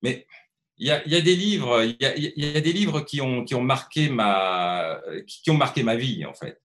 Mais 0.00 0.28
il 0.76 0.86
y, 0.86 0.90
a, 0.92 1.00
des 1.02 1.34
livres, 1.34 1.82
il 1.82 1.96
y 2.00 2.56
a, 2.56 2.60
des 2.60 2.72
livres 2.72 3.00
qui 3.00 3.20
ont, 3.20 3.44
qui 3.44 3.56
ont 3.56 3.62
marqué 3.62 4.10
ma, 4.10 5.00
qui 5.26 5.50
ont 5.50 5.56
marqué 5.56 5.82
ma 5.82 5.96
vie 5.96 6.24
en 6.24 6.34
fait. 6.34 6.62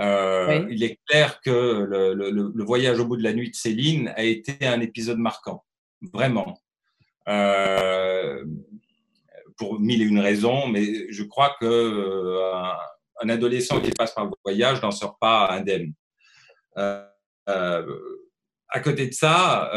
Euh, 0.00 0.66
il 0.70 0.82
est 0.82 0.98
clair 1.06 1.40
que 1.40 1.50
le, 1.50 2.14
le, 2.14 2.30
le, 2.30 2.64
voyage 2.64 2.98
au 2.98 3.06
bout 3.06 3.16
de 3.16 3.22
la 3.22 3.32
nuit 3.32 3.50
de 3.50 3.54
Céline 3.54 4.12
a 4.16 4.24
été 4.24 4.66
un 4.66 4.80
épisode 4.80 5.18
marquant, 5.18 5.64
vraiment. 6.12 6.60
Euh, 7.28 8.44
pour 9.56 9.78
mille 9.78 10.02
et 10.02 10.04
une 10.04 10.18
raisons, 10.18 10.66
mais 10.66 11.12
je 11.12 11.22
crois 11.22 11.54
que 11.60 11.66
euh, 11.66 12.72
un, 13.22 13.28
adolescent 13.28 13.80
qui 13.80 13.92
passe 13.92 14.12
par 14.12 14.24
le 14.24 14.32
voyage 14.44 14.82
n'en 14.82 14.90
sort 14.90 15.16
pas 15.18 15.48
indemne. 15.50 15.92
À 16.76 17.12
côté 18.82 19.06
de 19.06 19.14
ça, 19.14 19.70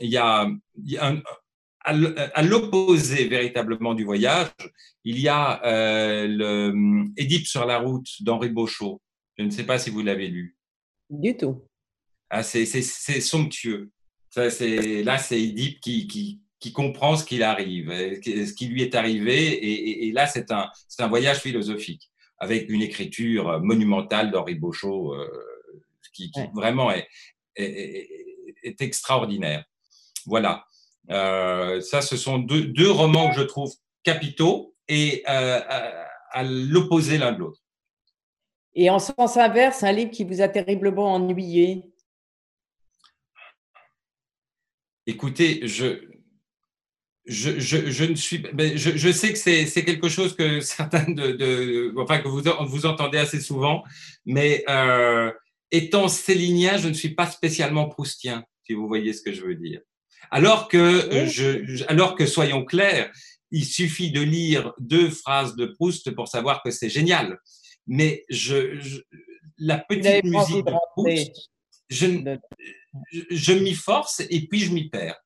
il 0.00 0.10
y 0.10 0.16
a, 0.16 0.48
il 0.76 0.90
y 0.90 0.98
a 0.98 1.06
un, 1.06 1.22
à 1.84 2.42
l'opposé 2.42 3.26
véritablement 3.28 3.94
du 3.94 4.04
voyage, 4.04 4.48
il 5.04 5.18
y 5.18 5.28
a 5.28 5.64
euh, 5.64 6.26
le 6.28 7.06
Édipe 7.16 7.46
sur 7.46 7.64
la 7.64 7.78
route 7.78 8.08
d'Henri 8.20 8.50
Beauchot. 8.50 9.00
Je 9.38 9.44
ne 9.44 9.50
sais 9.50 9.64
pas 9.64 9.78
si 9.78 9.90
vous 9.90 10.02
l'avez 10.02 10.28
lu. 10.28 10.56
Du 11.08 11.36
tout. 11.36 11.64
Ah, 12.28 12.42
c'est 12.42 12.64
somptueux. 12.64 13.90
Ça, 14.30 14.44
là, 14.44 15.18
c'est 15.18 15.42
Édipe 15.42 15.80
qui, 15.80 16.06
qui, 16.06 16.40
qui, 16.60 16.72
comprend 16.72 17.16
ce 17.16 17.24
qu'il 17.24 17.42
arrive, 17.42 17.90
ce 17.90 18.52
qui 18.52 18.66
lui 18.66 18.82
est 18.82 18.94
arrivé. 18.94 19.52
Et, 19.52 20.06
et, 20.06 20.12
là, 20.12 20.26
c'est 20.26 20.52
un, 20.52 20.70
un 20.98 21.08
voyage 21.08 21.38
philosophique 21.38 22.10
avec 22.38 22.68
une 22.70 22.82
écriture 22.82 23.60
monumentale 23.60 24.30
d'Henri 24.30 24.54
Beauchot 24.54 25.14
euh, 25.14 25.28
qui, 26.12 26.30
qui 26.30 26.40
vraiment 26.54 26.90
est, 26.92 27.08
est, 27.56 28.08
est, 28.62 28.80
extraordinaire. 28.80 29.64
Voilà. 30.26 30.64
Euh, 31.08 31.80
ça, 31.80 32.02
ce 32.02 32.16
sont 32.16 32.38
deux, 32.38 32.66
deux, 32.66 32.90
romans 32.90 33.30
que 33.30 33.36
je 33.36 33.42
trouve 33.42 33.72
capitaux 34.02 34.74
et 34.88 35.22
euh, 35.28 35.60
à, 36.30 36.42
l'opposé 36.44 37.18
l'un 37.18 37.32
de 37.32 37.38
l'autre. 37.38 37.60
Et 38.74 38.90
en 38.90 38.98
sens 38.98 39.36
inverse, 39.36 39.82
un 39.82 39.92
livre 39.92 40.10
qui 40.10 40.24
vous 40.24 40.40
a 40.40 40.48
terriblement 40.48 41.14
ennuyé? 41.14 41.82
Écoutez, 45.06 45.66
je, 45.66 46.10
je, 47.26 47.58
je, 47.58 47.90
je, 47.90 48.04
ne 48.04 48.14
suis, 48.14 48.42
je, 48.76 48.96
je 48.96 49.12
sais 49.12 49.32
que 49.32 49.38
c'est 49.38 49.84
quelque 49.84 50.08
chose 50.08 50.36
que 50.36 50.60
certains 50.60 51.10
de, 51.10 51.32
de, 51.32 51.94
enfin 51.96 52.18
que 52.18 52.28
vous 52.28 52.42
vous 52.68 52.86
entendez 52.86 53.18
assez 53.18 53.40
souvent, 53.40 53.82
mais 54.24 54.64
euh, 54.68 55.32
étant 55.70 56.08
célinien, 56.08 56.76
je 56.76 56.88
ne 56.88 56.94
suis 56.94 57.14
pas 57.14 57.26
spécialement 57.26 57.88
proustien, 57.88 58.44
si 58.64 58.74
vous 58.74 58.86
voyez 58.86 59.12
ce 59.12 59.22
que 59.22 59.32
je 59.32 59.42
veux 59.42 59.56
dire. 59.56 59.80
Alors 60.30 60.68
que, 60.68 60.76
euh, 60.76 61.26
je, 61.26 61.84
alors 61.88 62.14
que, 62.14 62.26
soyons 62.26 62.64
clairs, 62.64 63.10
il 63.50 63.64
suffit 63.64 64.12
de 64.12 64.20
lire 64.20 64.72
deux 64.78 65.10
phrases 65.10 65.56
de 65.56 65.66
Proust 65.66 66.10
pour 66.12 66.28
savoir 66.28 66.62
que 66.62 66.70
c'est 66.70 66.90
génial. 66.90 67.38
Mais 67.86 68.24
je, 68.28 69.02
la 69.58 69.78
petite 69.78 70.24
musique 70.24 70.64
de 70.64 70.72
Proust, 70.94 71.50
je, 71.88 72.36
je 73.30 73.52
m'y 73.52 73.74
force 73.74 74.22
et 74.30 74.46
puis 74.46 74.60
je 74.60 74.72
m'y 74.72 74.88
perds. 74.88 75.20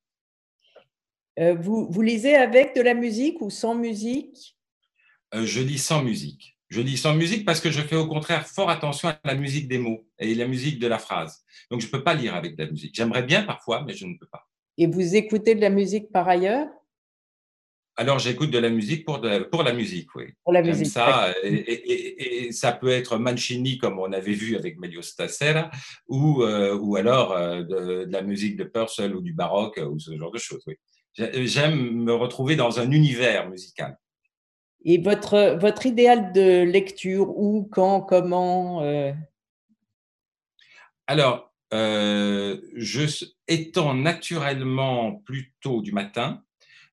Euh, 1.38 1.54
vous, 1.54 1.88
vous, 1.90 2.02
lisez 2.02 2.36
avec 2.36 2.76
de 2.76 2.80
la 2.80 2.94
musique 2.94 3.40
ou 3.40 3.50
sans 3.50 3.74
musique? 3.74 4.56
Euh, 5.34 5.44
Je 5.44 5.60
lis 5.60 5.78
sans 5.78 6.02
musique. 6.02 6.56
Je 6.68 6.80
lis 6.80 6.96
sans 6.96 7.14
musique 7.14 7.44
parce 7.44 7.60
que 7.60 7.70
je 7.70 7.82
fais 7.82 7.96
au 7.96 8.06
contraire 8.06 8.46
fort 8.46 8.70
attention 8.70 9.08
à 9.08 9.18
la 9.24 9.34
musique 9.34 9.68
des 9.68 9.78
mots 9.78 10.06
et 10.18 10.34
la 10.34 10.46
musique 10.46 10.78
de 10.78 10.86
la 10.86 10.98
phrase. 10.98 11.44
Donc 11.70 11.80
je 11.80 11.86
ne 11.86 11.90
peux 11.90 12.02
pas 12.02 12.14
lire 12.14 12.34
avec 12.34 12.56
de 12.56 12.64
la 12.64 12.70
musique. 12.70 12.94
J'aimerais 12.94 13.22
bien 13.22 13.42
parfois, 13.42 13.82
mais 13.84 13.94
je 13.94 14.06
ne 14.06 14.16
peux 14.16 14.26
pas. 14.26 14.48
Et 14.76 14.86
vous 14.86 15.14
écoutez 15.14 15.54
de 15.54 15.60
la 15.60 15.70
musique 15.70 16.10
par 16.10 16.28
ailleurs? 16.28 16.68
Alors, 17.96 18.18
j'écoute 18.18 18.50
de 18.50 18.58
la 18.58 18.70
musique 18.70 19.04
pour, 19.04 19.20
pour 19.52 19.62
la 19.62 19.72
musique, 19.72 20.12
oui. 20.16 20.24
Pour 20.42 20.52
la 20.52 20.62
musique. 20.62 20.88
Ça, 20.88 21.32
et, 21.44 22.50
ça 22.50 22.72
peut 22.72 22.88
être 22.88 23.18
Mancini, 23.18 23.78
comme 23.78 24.00
on 24.00 24.12
avait 24.12 24.32
vu 24.32 24.56
avec 24.56 24.78
Melio 24.78 25.00
Stasera, 25.00 25.70
ou, 26.08 26.42
euh, 26.42 26.76
ou 26.76 26.96
alors 26.96 27.32
euh, 27.32 27.62
de, 27.62 28.06
la 28.10 28.22
musique 28.22 28.56
de 28.56 28.64
Purcell 28.64 29.14
ou 29.14 29.20
du 29.20 29.32
baroque, 29.32 29.80
ou 29.88 30.00
ce 30.00 30.16
genre 30.16 30.32
de 30.32 30.38
choses, 30.38 30.62
oui. 30.66 30.74
J'aime 31.16 32.02
me 32.02 32.12
retrouver 32.12 32.56
dans 32.56 32.80
un 32.80 32.90
univers 32.90 33.48
musical. 33.48 33.96
Et 34.84 34.98
votre, 34.98 35.56
votre 35.60 35.86
idéal 35.86 36.32
de 36.32 36.64
lecture, 36.64 37.30
où, 37.38 37.68
quand, 37.70 38.00
comment 38.00 38.82
euh? 38.82 39.12
Alors, 41.06 41.54
je, 41.70 43.24
étant 43.48 43.94
naturellement 43.94 45.16
plutôt 45.24 45.82
du 45.82 45.92
matin, 45.92 46.42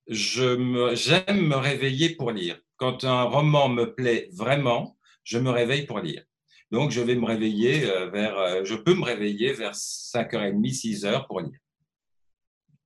j'aime 0.07 0.71
me, 0.71 1.55
réveiller 1.55 2.09
pour 2.09 2.31
lire. 2.31 2.59
Quand 2.77 3.03
un 3.03 3.23
roman 3.23 3.69
me 3.69 3.93
plaît 3.93 4.29
vraiment, 4.33 4.97
je 5.23 5.37
me 5.37 5.49
réveille 5.49 5.85
pour 5.85 5.99
lire. 5.99 6.23
Donc, 6.71 6.91
je 6.91 7.01
vais 7.01 7.15
me 7.15 7.25
réveiller 7.25 7.89
euh, 7.89 8.09
vers, 8.09 8.37
euh, 8.37 8.63
je 8.63 8.75
peux 8.75 8.93
me 8.93 9.03
réveiller 9.03 9.53
vers 9.53 9.73
5h30, 9.73 10.61
6h 10.61 11.27
pour 11.27 11.41
lire. 11.41 11.57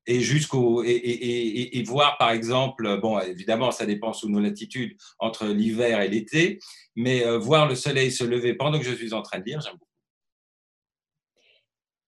Et 0.07 0.19
jusqu'au, 0.19 0.83
et, 0.83 0.89
et, 0.89 1.79
et, 1.79 1.83
voir, 1.83 2.17
par 2.19 2.29
exemple, 2.29 2.99
bon, 2.99 3.19
évidemment, 3.19 3.71
ça 3.71 3.87
dépend 3.87 4.13
sous 4.13 4.29
nos 4.29 4.39
latitudes 4.39 4.95
entre 5.17 5.47
l'hiver 5.47 6.01
et 6.01 6.07
l'été, 6.07 6.59
mais 6.95 7.23
voir 7.37 7.67
le 7.67 7.73
soleil 7.73 8.11
se 8.11 8.23
lever 8.23 8.53
pendant 8.53 8.77
que 8.77 8.85
je 8.85 8.93
suis 8.93 9.13
en 9.13 9.23
train 9.23 9.39
de 9.39 9.45
lire, 9.45 9.61
j'aime 9.61 9.73
beaucoup. 9.73 9.84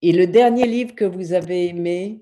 Et 0.02 0.12
le 0.12 0.28
dernier 0.28 0.68
livre 0.68 0.94
que 0.94 1.06
vous 1.06 1.34
avez 1.34 1.68
aimé? 1.68 2.22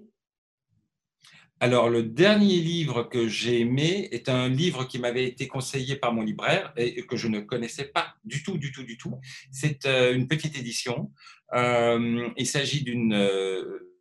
Alors, 1.60 1.90
le 1.90 2.04
dernier 2.04 2.58
livre 2.58 3.04
que 3.04 3.28
j'ai 3.28 3.62
aimé 3.62 4.08
est 4.12 4.30
un 4.30 4.50
livre 4.50 4.86
qui 4.86 5.00
m'avait 5.00 5.26
été 5.26 5.48
conseillé 5.48 5.96
par 5.96 6.14
mon 6.14 6.22
libraire 6.22 6.74
et 6.78 7.06
que 7.06 7.16
je 7.18 7.28
ne 7.28 7.40
connaissais 7.40 7.86
pas 7.86 8.16
du 8.24 8.44
tout, 8.44 8.58
du 8.58 8.72
tout, 8.72 8.84
du 8.84 8.98
tout. 8.98 9.20
C'est 9.52 9.86
euh, 9.86 10.14
une 10.14 10.28
petite 10.28 10.58
édition. 10.58 11.12
Euh, 11.54 12.30
il 12.38 12.48
s'agit 12.48 12.84
d'une 12.84 13.14
euh, 13.14 13.94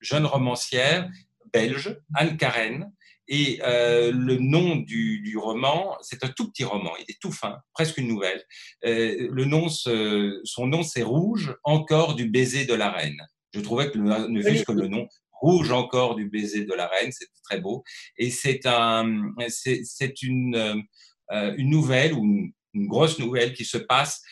jeune 0.00 0.26
romancière 0.26 1.10
belge, 1.52 1.98
Anne 2.14 2.36
Karen, 2.36 2.92
et 3.28 3.60
euh, 3.62 4.12
le 4.12 4.36
nom 4.36 4.76
du, 4.76 5.20
du 5.20 5.36
roman, 5.38 5.96
c'est 6.02 6.24
un 6.24 6.28
tout 6.28 6.50
petit 6.50 6.64
roman, 6.64 6.92
il 6.98 7.10
est 7.10 7.18
tout 7.20 7.32
fin, 7.32 7.58
presque 7.72 7.98
une 7.98 8.08
nouvelle. 8.08 8.42
Euh, 8.84 9.28
le 9.30 9.44
nom, 9.44 9.68
son 9.68 10.66
nom, 10.66 10.82
c'est 10.82 11.02
Rouge, 11.02 11.54
encore 11.64 12.14
du 12.14 12.28
baiser 12.28 12.66
de 12.66 12.74
la 12.74 12.90
reine. 12.90 13.16
Je 13.52 13.60
trouvais 13.60 13.90
que 13.90 13.98
ne 13.98 14.42
fût 14.42 14.64
que 14.64 14.72
le 14.72 14.88
nom 14.88 15.08
Rouge 15.40 15.72
encore 15.72 16.14
du 16.14 16.28
baiser 16.28 16.64
de 16.64 16.72
la 16.72 16.86
reine, 16.86 17.12
c'était 17.12 17.30
très 17.42 17.60
beau. 17.60 17.84
Et 18.16 18.30
c'est 18.30 18.64
un, 18.66 19.34
c'est 19.48 20.22
une, 20.22 20.84
euh, 21.32 21.54
une 21.56 21.70
nouvelle 21.70 22.14
ou 22.14 22.24
une, 22.24 22.52
une, 22.72 22.86
grosse 22.86 23.18
nouvelle 23.18 23.52
qui 23.52 23.64
se 23.64 23.76
passe 23.76 24.22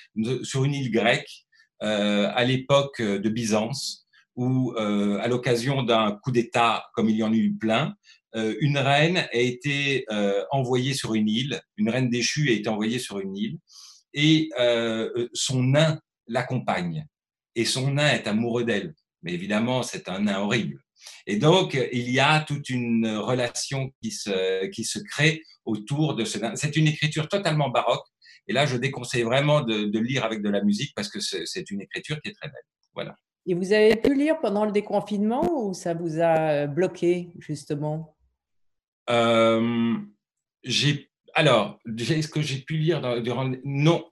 sur 0.42 0.64
une 0.64 0.74
île 0.74 0.90
grecque 0.90 1.44
euh, 1.82 2.30
à 2.34 2.44
l'époque 2.44 3.02
de 3.02 3.28
Byzance, 3.28 4.06
où 4.36 4.72
euh, 4.76 5.18
à 5.20 5.28
l'occasion 5.28 5.82
d'un 5.82 6.12
coup 6.22 6.30
d'État, 6.30 6.86
comme 6.94 7.08
il 7.08 7.16
y 7.16 7.22
en 7.22 7.32
a 7.32 7.36
eu 7.36 7.52
plein, 7.52 7.94
une 8.34 8.78
reine 8.78 9.18
a 9.18 9.36
été 9.36 10.06
envoyée 10.50 10.94
sur 10.94 11.14
une 11.14 11.28
île, 11.28 11.60
une 11.76 11.90
reine 11.90 12.10
déchue 12.10 12.50
a 12.50 12.52
été 12.52 12.68
envoyée 12.68 12.98
sur 12.98 13.18
une 13.20 13.36
île, 13.36 13.58
et 14.14 14.48
son 15.32 15.62
nain 15.62 16.00
l'accompagne. 16.26 17.06
Et 17.54 17.66
son 17.66 17.92
nain 17.92 18.08
est 18.08 18.26
amoureux 18.26 18.64
d'elle. 18.64 18.94
Mais 19.22 19.34
évidemment, 19.34 19.82
c'est 19.82 20.08
un 20.08 20.20
nain 20.20 20.40
horrible. 20.40 20.80
Et 21.26 21.36
donc, 21.36 21.78
il 21.92 22.10
y 22.10 22.18
a 22.18 22.40
toute 22.40 22.70
une 22.70 23.06
relation 23.06 23.90
qui 24.02 24.10
se, 24.10 24.66
qui 24.66 24.84
se 24.84 24.98
crée 24.98 25.42
autour 25.64 26.14
de 26.14 26.24
ce 26.24 26.38
nain. 26.38 26.56
C'est 26.56 26.76
une 26.76 26.86
écriture 26.86 27.28
totalement 27.28 27.68
baroque. 27.68 28.06
Et 28.48 28.52
là, 28.52 28.66
je 28.66 28.76
déconseille 28.76 29.22
vraiment 29.22 29.60
de, 29.60 29.84
de 29.84 29.98
lire 29.98 30.24
avec 30.24 30.42
de 30.42 30.48
la 30.48 30.62
musique 30.62 30.92
parce 30.96 31.08
que 31.08 31.20
c'est 31.20 31.70
une 31.70 31.80
écriture 31.82 32.20
qui 32.22 32.30
est 32.30 32.34
très 32.34 32.48
belle. 32.48 32.64
Voilà. 32.94 33.14
Et 33.46 33.54
vous 33.54 33.72
avez 33.72 33.96
pu 33.96 34.14
lire 34.14 34.40
pendant 34.40 34.64
le 34.64 34.72
déconfinement 34.72 35.42
ou 35.52 35.74
ça 35.74 35.94
vous 35.94 36.20
a 36.20 36.66
bloqué, 36.66 37.30
justement? 37.38 38.16
Euh, 39.10 39.94
Alors, 41.34 41.78
est-ce 41.98 42.28
que 42.28 42.42
j'ai 42.42 42.58
pu 42.58 42.76
lire 42.76 43.22
durant. 43.22 43.52
Non, 43.64 44.04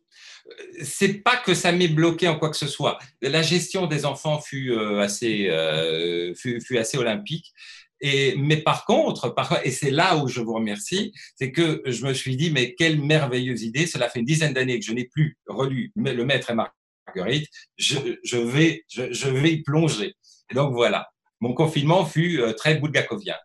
c'est 0.82 1.22
pas 1.22 1.36
que 1.36 1.54
ça 1.54 1.72
m'ait 1.72 1.88
bloqué 1.88 2.28
en 2.28 2.38
quoi 2.38 2.50
que 2.50 2.56
ce 2.56 2.66
soit. 2.66 2.98
La 3.22 3.42
gestion 3.42 3.86
des 3.86 4.04
enfants 4.04 4.40
fut 4.40 4.72
euh, 4.72 5.00
assez, 5.00 5.48
euh, 5.48 6.34
fut, 6.34 6.78
assez 6.78 6.98
olympique. 6.98 7.52
Et, 8.00 8.34
mais 8.36 8.56
par 8.56 8.86
contre, 8.86 9.34
et 9.64 9.70
c'est 9.70 9.90
là 9.90 10.16
où 10.16 10.26
je 10.26 10.40
vous 10.40 10.54
remercie, 10.54 11.12
c'est 11.36 11.52
que 11.52 11.82
je 11.84 12.06
me 12.06 12.14
suis 12.14 12.36
dit, 12.36 12.50
mais 12.50 12.74
quelle 12.74 13.00
merveilleuse 13.00 13.62
idée. 13.62 13.86
Cela 13.86 14.08
fait 14.08 14.20
une 14.20 14.24
dizaine 14.24 14.54
d'années 14.54 14.78
que 14.78 14.86
je 14.86 14.92
n'ai 14.92 15.04
plus 15.04 15.36
relu 15.46 15.92
Le 15.96 16.24
Maître 16.24 16.50
et 16.50 16.54
Marguerite. 16.54 17.48
Je, 17.76 17.96
vais, 18.38 18.84
je, 18.88 19.28
vais 19.28 19.52
y 19.52 19.62
plonger. 19.62 20.14
Et 20.50 20.54
donc 20.54 20.72
voilà. 20.72 21.08
Mon 21.40 21.52
confinement 21.52 22.04
fut 22.04 22.40
euh, 22.40 22.52
très 22.52 22.76
boulgakovien. 22.76 23.36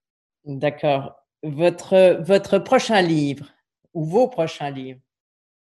D'accord. 0.45 1.15
Votre, 1.47 2.60
prochain 2.60 3.01
livre 3.01 3.45
ou 3.93 4.05
vos 4.05 4.27
prochains 4.27 4.71
livres? 4.71 4.99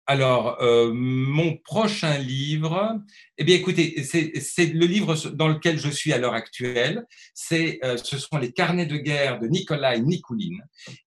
Alors, 0.08 0.62
euh, 0.62 0.92
mon 0.94 1.58
prochain 1.58 2.18
livre, 2.18 3.00
eh 3.38 3.44
bien, 3.44 3.56
écoutez, 3.56 4.04
c'est 4.04 4.66
le 4.66 4.86
livre 4.86 5.16
dans 5.30 5.48
lequel 5.48 5.80
je 5.80 5.90
suis 5.90 6.12
à 6.12 6.18
l'heure 6.18 6.34
actuelle. 6.34 7.06
C'est, 7.34 7.80
euh, 7.84 7.98
ce 7.98 8.18
sont 8.18 8.38
les 8.38 8.52
carnets 8.52 8.86
de 8.86 8.98
guerre 8.98 9.40
de 9.40 9.48
Nikolai 9.48 10.02
Nikouline. 10.02 10.62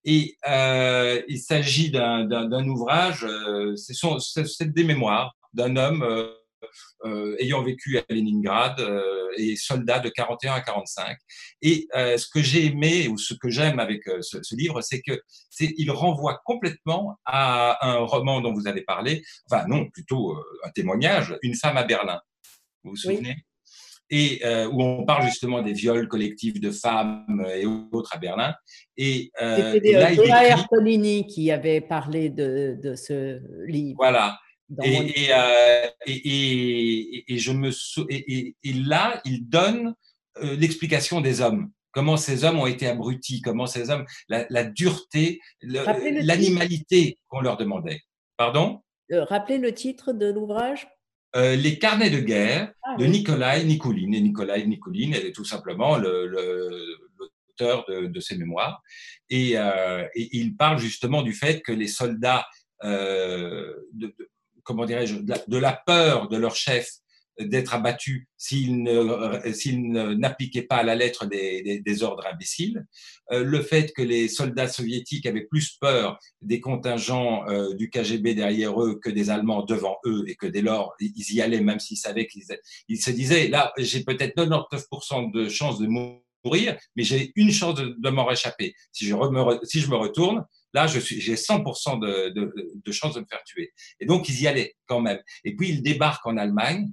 Et 0.05 0.37
euh, 0.49 1.21
il 1.29 1.39
s'agit 1.39 1.91
d'un 1.91 2.67
ouvrage, 2.67 3.27
c'est 3.77 4.73
des 4.73 4.85
mémoires 4.85 5.37
d'un 5.53 5.77
homme 5.77 6.05
ayant 7.39 7.63
vécu 7.63 7.99
à 7.99 8.05
Leningrad 8.09 8.81
euh, 8.81 9.29
et 9.37 9.57
soldat 9.57 10.01
de 10.01 10.09
41 10.09 10.55
à 10.55 10.61
45. 10.61 11.17
Et 11.63 11.87
euh, 11.95 12.17
ce 12.17 12.27
que 12.29 12.43
j'ai 12.43 12.67
aimé 12.67 13.09
ou 13.09 13.19
ce 13.19 13.35
que 13.35 13.51
j'aime 13.51 13.79
avec 13.79 14.03
ce, 14.21 14.55
livre, 14.55 14.81
c'est 14.81 15.01
que 15.01 15.21
il 15.61 15.91
renvoie 15.91 16.41
complètement 16.45 17.19
à 17.25 17.87
un 17.87 17.99
roman 17.99 18.41
dont 18.41 18.53
vous 18.53 18.67
avez 18.67 18.83
parlé, 18.83 19.23
enfin 19.51 19.67
non, 19.69 19.89
plutôt 19.91 20.37
un 20.65 20.71
témoignage, 20.71 21.37
Une 21.43 21.55
femme 21.55 21.77
à 21.77 21.85
Berlin. 21.85 22.21
Vous 22.83 22.91
vous 22.91 22.97
souvenez? 22.97 23.37
Et 24.11 24.43
où 24.67 24.83
on 24.83 25.05
parle 25.05 25.25
justement 25.25 25.63
des 25.63 25.73
viols 25.73 26.09
collectifs 26.09 26.61
de 26.61 26.71
femmes 26.71 27.45
et 27.53 27.67
autres 27.67 28.15
à 28.15 28.19
Berlin. 28.19 28.55
Et 28.97 29.31
euh, 29.41 29.73
C'était 29.73 29.93
Ercolini 29.93 31.27
qui 31.27 31.51
avait 31.51 31.81
parlé 31.81 32.31
de, 32.31 32.79
de, 32.81 32.95
ce 32.95 33.41
livre. 33.67 33.97
Voilà. 33.97 34.39
Euh, 34.81 35.89
et, 36.07 37.25
et, 37.33 37.39
je 37.39 37.53
me 37.53 37.71
et, 38.11 38.55
là, 38.73 39.21
il 39.25 39.49
donne 39.49 39.95
euh, 40.39 40.57
l'explication 40.57 41.21
des 41.21 41.41
hommes. 41.41 41.71
Comment 41.93 42.17
ces 42.17 42.45
hommes 42.45 42.59
ont 42.59 42.67
été 42.67 42.89
abrutis, 42.89 43.41
comment 43.41 43.67
ces 43.67 43.91
hommes, 43.91 44.05
la, 44.29 44.65
dureté, 44.65 45.41
l'animalité 45.63 47.19
qu'on 47.29 47.41
leur 47.41 47.57
demandait. 47.57 48.01
Pardon? 48.37 48.81
Euh, 49.13 49.23
Rappelez 49.25 49.59
le 49.59 49.73
titre 49.73 50.13
de 50.13 50.33
l'ouvrage? 50.33 50.89
Les 51.37 51.81
carnets 51.81 52.11
de 52.11 52.21
guerre 52.21 52.73
ah 52.85 52.95
de 52.97 53.07
Nikolai 53.07 53.65
Nikouline. 53.65 54.15
Et 54.15 54.21
Nikolai 54.21 54.65
Nikouline 54.67 55.15
est 55.15 55.33
tout 55.35 55.45
simplement 55.45 55.97
l'auteur 55.97 57.85
de, 57.89 58.07
de, 58.07 58.21
ces 58.21 58.37
mémoires. 58.39 58.81
Et, 59.31 59.55
et, 59.55 60.29
il 60.37 60.57
parle 60.57 60.79
justement 60.79 61.23
du 61.23 61.33
fait 61.33 61.61
que 61.61 61.73
les 61.73 61.89
soldats 61.89 62.47
de, 62.85 64.15
comment 64.65 64.87
dirais-je, 64.87 65.17
de 65.17 65.57
la 65.59 65.73
peur 65.73 66.29
de 66.29 66.37
leur 66.37 66.57
chef 66.57 66.89
d'être 67.41 67.75
abattu 67.75 68.29
s'ils 68.37 68.83
n'appliquaient 68.83 70.63
pas 70.63 70.77
à 70.77 70.83
la 70.83 70.95
lettre 70.95 71.27
des, 71.27 71.81
des, 71.81 72.03
ordres 72.03 72.27
imbéciles, 72.27 72.87
euh, 73.33 73.43
le 73.43 73.63
fait 73.63 73.93
que 73.93 74.03
les 74.03 74.29
soldats 74.29 74.69
soviétiques 74.69 75.27
avaient 75.27 75.47
plus 75.47 75.77
peur 75.81 76.19
des 76.43 76.61
contingents 76.61 77.49
euh, 77.49 77.75
du 77.75 77.91
KGB 77.91 78.35
derrière 78.35 78.81
eux 78.81 79.01
que 79.03 79.11
des 79.11 79.31
Allemands 79.31 79.65
devant 79.65 79.97
eux 80.07 80.25
et 80.29 80.37
que 80.37 80.47
dès 80.47 80.63
lors 80.63 80.95
ils 81.01 81.35
y 81.35 81.41
allaient 81.41 81.61
même 81.61 81.81
s'ils 81.81 81.97
savaient 81.97 82.27
qu'ils 82.27 82.45
ils 82.89 83.01
se 83.01 83.11
disaient 83.11 83.49
là 83.49 83.73
j'ai 83.79 84.05
peut-être 84.05 84.37
99% 84.37 85.33
de 85.33 85.49
chances 85.49 85.81
de 85.81 85.87
mourir 85.87 86.77
mais 86.95 87.03
j'ai 87.03 87.33
une 87.37 87.51
chance 87.51 87.75
de, 87.77 87.97
de 87.99 88.11
m'en 88.11 88.27
réchapper. 88.27 88.75
Si 88.93 89.07
je, 89.07 89.15
si 89.65 89.81
je 89.81 89.91
me 89.91 89.97
retourne 89.97 90.45
Là, 90.75 90.89
j'ai 90.89 90.99
100% 91.01 92.01
de, 92.01 92.31
de, 92.31 92.53
de 92.85 92.93
chances 92.93 93.15
de 93.15 93.21
me 93.21 93.27
faire 93.27 93.43
tuer. 93.45 93.73
Et 94.01 94.07
donc, 94.07 94.29
ils 94.29 94.43
y 94.43 94.49
allaient 94.49 94.75
quand 94.87 95.01
même. 95.01 95.21
Et 95.45 95.55
puis, 95.55 95.69
ils 95.69 95.83
débarquent 95.83 96.27
en 96.27 96.37
Allemagne. 96.37 96.91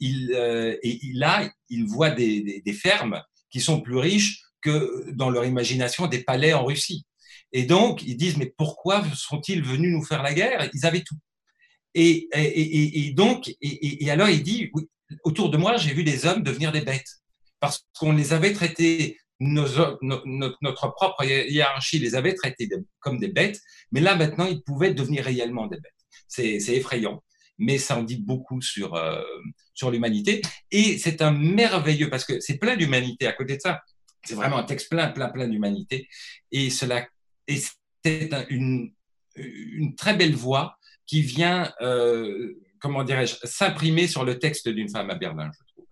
Il, 0.00 0.34
euh, 0.34 0.76
et 0.82 1.00
là, 1.14 1.50
ils 1.70 1.86
voient 1.86 2.10
des, 2.10 2.62
fermes 2.74 3.22
qui 3.50 3.60
sont 3.60 3.80
plus 3.80 3.96
riches 3.96 4.42
que 4.60 5.10
dans 5.12 5.30
leur 5.30 5.46
imagination 5.46 6.06
des 6.08 6.22
palais 6.22 6.52
en 6.52 6.64
Russie. 6.64 7.06
Et 7.52 7.64
donc, 7.64 8.02
ils 8.02 8.18
disent, 8.18 8.36
mais 8.36 8.52
pourquoi 8.56 9.02
sont-ils 9.14 9.62
venus 9.62 9.92
nous 9.92 10.04
faire 10.04 10.22
la 10.22 10.34
guerre? 10.34 10.68
Ils 10.74 10.84
avaient 10.84 11.02
tout. 11.02 11.16
Et, 11.94 12.28
et, 12.34 13.12
donc, 13.12 13.50
et, 13.60 14.10
alors 14.10 14.28
il 14.28 14.42
dit, 14.42 14.70
autour 15.24 15.50
de 15.50 15.56
moi, 15.56 15.76
j'ai 15.78 15.94
vu 15.94 16.04
des 16.04 16.26
hommes 16.26 16.42
devenir 16.42 16.70
des 16.72 16.80
bêtes 16.82 17.20
parce 17.60 17.86
qu'on 17.98 18.12
les 18.12 18.32
avait 18.32 18.52
traités 18.52 19.18
notre 19.42 20.92
propre 20.94 21.24
hiérarchie 21.24 21.98
les 21.98 22.14
avait 22.14 22.34
traités 22.34 22.68
comme 23.00 23.18
des 23.18 23.28
bêtes, 23.28 23.60
mais 23.90 24.00
là 24.00 24.14
maintenant 24.14 24.46
ils 24.46 24.62
pouvaient 24.62 24.94
devenir 24.94 25.24
réellement 25.24 25.66
des 25.66 25.78
bêtes. 25.78 25.92
C'est 26.28 26.56
effrayant, 26.68 27.22
mais 27.58 27.78
ça 27.78 27.98
en 27.98 28.02
dit 28.02 28.16
beaucoup 28.16 28.60
sur, 28.62 28.94
euh, 28.94 29.22
sur 29.74 29.90
l'humanité. 29.90 30.42
Et 30.70 30.98
c'est 30.98 31.22
un 31.22 31.32
merveilleux, 31.32 32.08
parce 32.08 32.24
que 32.24 32.40
c'est 32.40 32.58
plein 32.58 32.76
d'humanité 32.76 33.26
à 33.26 33.32
côté 33.32 33.56
de 33.56 33.60
ça. 33.60 33.82
C'est 34.24 34.34
vraiment 34.34 34.58
un 34.58 34.64
texte 34.64 34.88
plein, 34.88 35.08
plein, 35.08 35.28
plein 35.28 35.48
d'humanité. 35.48 36.08
Et 36.50 36.70
cela, 36.70 37.06
et 37.48 37.58
c'est 38.04 38.30
une, 38.50 38.92
une 39.36 39.94
très 39.94 40.14
belle 40.14 40.34
voix 40.34 40.78
qui 41.06 41.22
vient, 41.22 41.72
euh, 41.80 42.54
comment 42.80 43.04
dirais-je, 43.04 43.36
s'imprimer 43.44 44.06
sur 44.06 44.24
le 44.24 44.38
texte 44.38 44.68
d'une 44.68 44.88
femme 44.88 45.10
à 45.10 45.16
Berlin, 45.16 45.50
je 45.52 45.64
trouve. 45.72 45.86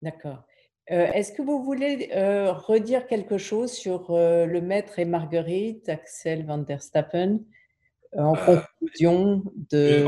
D'accord. 0.00 0.44
Euh, 0.92 1.10
est-ce 1.12 1.32
que 1.32 1.42
vous 1.42 1.64
voulez 1.64 2.10
euh, 2.14 2.52
redire 2.52 3.06
quelque 3.08 3.38
chose 3.38 3.72
sur 3.72 4.10
euh, 4.10 4.46
le 4.46 4.60
maître 4.60 4.98
et 5.00 5.04
Marguerite, 5.04 5.88
Axel 5.88 6.46
van 6.46 6.58
der 6.58 6.80
Stappen, 6.80 7.40
en 8.16 8.34
conclusion 8.34 9.42
de... 9.70 10.06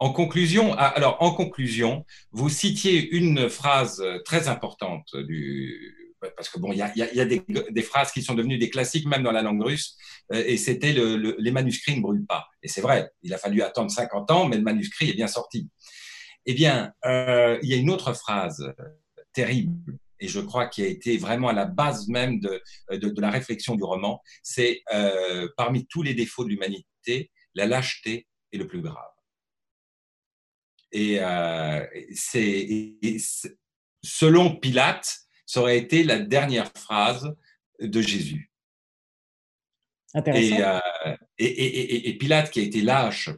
En, 0.00 0.12
conclusion, 0.12 0.74
alors 0.74 1.16
en 1.20 1.32
conclusion, 1.32 2.04
vous 2.32 2.48
citiez 2.48 3.08
une 3.14 3.48
phrase 3.48 4.04
très 4.24 4.48
importante 4.48 5.16
du, 5.16 6.18
parce 6.36 6.48
que 6.48 6.58
bon, 6.58 6.72
il 6.72 6.78
y 6.78 6.82
a, 6.82 6.92
y 6.96 7.20
a 7.20 7.24
des, 7.24 7.42
des, 7.70 7.82
phrases 7.82 8.10
qui 8.10 8.20
sont 8.20 8.34
devenues 8.34 8.58
des 8.58 8.68
classiques 8.68 9.06
même 9.06 9.22
dans 9.22 9.32
la 9.32 9.40
langue 9.40 9.62
russe, 9.62 9.96
et 10.30 10.58
c'était 10.58 10.92
le, 10.92 11.36
les 11.38 11.50
manuscrits 11.52 11.96
ne 11.96 12.02
brûlent 12.02 12.26
pas. 12.26 12.48
Et 12.62 12.68
c'est 12.68 12.82
vrai, 12.82 13.10
il 13.22 13.32
a 13.32 13.38
fallu 13.38 13.62
attendre 13.62 13.90
50 13.90 14.30
ans, 14.32 14.46
mais 14.46 14.56
le 14.56 14.62
manuscrit 14.62 15.08
est 15.08 15.14
bien 15.14 15.28
sorti. 15.28 15.70
Eh 16.44 16.52
bien, 16.52 16.92
il 17.04 17.68
y 17.68 17.72
a 17.72 17.76
une 17.76 17.88
autre 17.88 18.12
phrase 18.12 18.74
terrible 19.34 19.98
et 20.24 20.28
je 20.28 20.40
crois 20.40 20.66
qui 20.66 20.82
a 20.82 20.86
été 20.86 21.18
vraiment 21.18 21.48
à 21.48 21.52
la 21.52 21.66
base 21.66 22.08
même 22.08 22.40
de, 22.40 22.62
de, 22.90 23.20
la 23.20 23.30
réflexion 23.30 23.74
du 23.74 23.84
roman, 23.84 24.22
c'est 24.42 24.82
euh, 24.92 25.48
parmi 25.56 25.86
tous 25.86 26.02
les 26.02 26.14
défauts 26.14 26.44
de 26.44 26.48
l'humanité, 26.48 27.30
la 27.54 27.66
lâcheté 27.66 28.26
est 28.52 28.56
le 28.56 28.66
plus 28.66 28.80
grave. 28.80 29.10
Et, 30.92 31.18
euh, 31.20 31.84
c'est, 32.14 32.94
selon 34.02 34.56
Pilate, 34.56 35.18
ça 35.44 35.60
aurait 35.60 35.78
été 35.78 36.04
la 36.04 36.20
dernière 36.20 36.70
phrase 36.76 37.34
de 37.80 38.00
Jésus. 38.00 38.50
Et, 40.26 40.62
euh, 40.62 40.78
et, 41.38 41.44
et, 41.44 42.08
et, 42.08 42.18
Pilate, 42.18 42.50
qui 42.50 42.60
a 42.60 42.62
été 42.62 42.80
lâche 42.80 43.30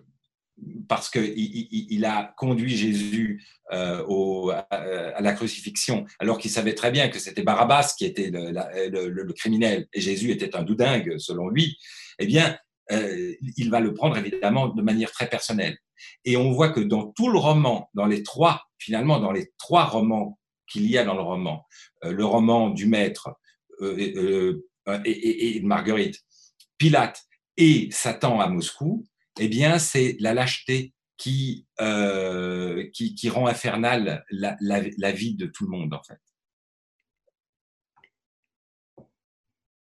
parce 0.88 1.10
qu'il 1.10 1.32
il, 1.36 2.04
a 2.04 2.34
conduit 2.36 2.76
Jésus 2.76 3.44
euh, 3.72 4.62
à, 4.70 5.20
la 5.20 5.32
crucifixion, 5.32 6.06
alors 6.18 6.38
qu'il 6.38 6.50
savait 6.50 6.74
très 6.74 6.90
bien 6.90 7.08
que 7.08 7.18
c'était 7.18 7.42
Barabbas 7.42 7.94
qui 7.96 8.04
était 8.04 8.30
le, 8.30 9.32
criminel 9.32 9.86
et 9.92 10.00
Jésus 10.00 10.30
était 10.30 10.56
un 10.56 10.62
doudingue 10.62 11.18
selon 11.18 11.48
lui, 11.48 11.76
eh 12.18 12.26
bien, 12.26 12.56
euh, 12.92 13.34
il 13.56 13.70
va 13.70 13.80
le 13.80 13.92
prendre 13.92 14.16
évidemment 14.16 14.68
de 14.68 14.82
manière 14.82 15.10
très 15.10 15.28
personnelle. 15.28 15.76
Et 16.24 16.36
on 16.36 16.52
voit 16.52 16.70
que 16.70 16.80
dans 16.80 17.06
tout 17.06 17.30
le 17.30 17.38
roman, 17.38 17.90
dans 17.94 18.06
les 18.06 18.22
trois, 18.22 18.62
finalement, 18.78 19.18
dans 19.18 19.32
les 19.32 19.50
trois 19.58 19.84
romans 19.84 20.38
qu'il 20.68 20.88
y 20.90 20.96
a 20.96 21.04
dans 21.04 21.14
le 21.14 21.22
roman, 21.22 21.66
euh, 22.04 22.12
le 22.12 22.24
roman 22.24 22.70
du 22.70 22.86
maître, 22.86 23.30
et, 25.04 25.60
Marguerite, 25.62 26.22
Pilate 26.78 27.22
et 27.58 27.88
Satan 27.90 28.40
à 28.40 28.48
Moscou, 28.48 29.04
eh 29.38 29.48
bien, 29.48 29.78
c'est 29.78 30.16
la 30.20 30.34
lâcheté 30.34 30.92
qui, 31.16 31.66
qui, 32.92 33.28
rend 33.28 33.46
infernale 33.46 34.24
la, 34.30 34.56
la 34.60 35.12
vie 35.12 35.34
de 35.34 35.46
tout 35.46 35.64
le 35.64 35.70
monde, 35.70 35.94
en 35.94 36.02
fait. 36.02 36.20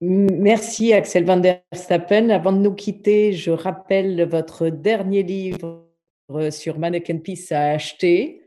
Merci 0.01 0.92
Axel 0.92 1.24
van 1.24 1.38
der 1.38 1.62
Stappen. 1.72 2.30
Avant 2.30 2.53
de 2.53 2.59
nous 2.59 2.74
quitter, 2.74 3.32
je 3.32 3.51
rappelle 3.51 4.28
votre 4.28 4.68
dernier 4.68 5.24
livre 5.24 5.88
sur 6.51 6.78
Mannequin 6.78 7.18
Peace 7.18 7.51
à 7.51 7.70
acheter. 7.70 8.42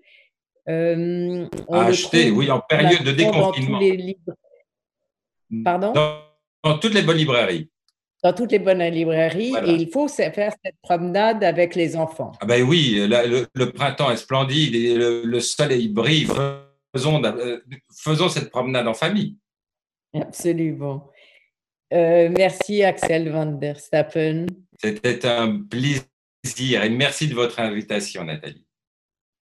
Euh, 0.69 1.47
à 1.69 1.85
acheter, 1.85 2.31
oui, 2.31 2.49
en 2.51 2.61
période 2.61 3.03
de 3.03 3.11
déconfinement. 3.11 3.79
Pardon? 5.65 5.93
Dans, 6.63 6.77
toutes 6.77 6.93
les 6.93 7.01
bonnes 7.01 7.17
librairies. 7.17 7.69
Dans 8.23 8.33
toutes 8.33 8.51
les 8.51 8.59
bonnes 8.59 8.83
librairies. 8.83 9.53
Et 9.65 9.73
il 9.73 9.89
faut 9.89 10.07
faire 10.07 10.53
cette 10.63 10.75
promenade 10.81 11.43
avec 11.43 11.75
les 11.75 11.95
enfants. 11.95 12.31
Ah 12.39 12.45
ben 12.45 12.61
oui, 12.63 13.07
le, 13.07 13.65
printemps 13.71 14.11
est 14.11 14.17
splendide 14.17 14.75
et 14.75 14.95
le, 14.95 15.39
soleil 15.39 15.89
brille. 15.89 16.27
Faisons, 16.95 17.23
euh, 17.23 17.59
faisons 17.95 18.29
cette 18.29 18.51
promenade 18.51 18.87
en 18.87 18.93
famille. 18.93 19.37
Absolument. 20.13 21.09
Euh, 21.93 22.29
merci 22.35 22.83
Axel 22.83 23.29
van 23.29 23.45
der 23.45 23.79
Stappen. 23.79 24.45
C'était 24.77 25.25
un 25.25 25.61
plaisir 25.61 26.83
et 26.83 26.89
merci 26.89 27.27
de 27.27 27.33
votre 27.33 27.59
invitation, 27.59 28.23
Nathalie. 28.23 28.65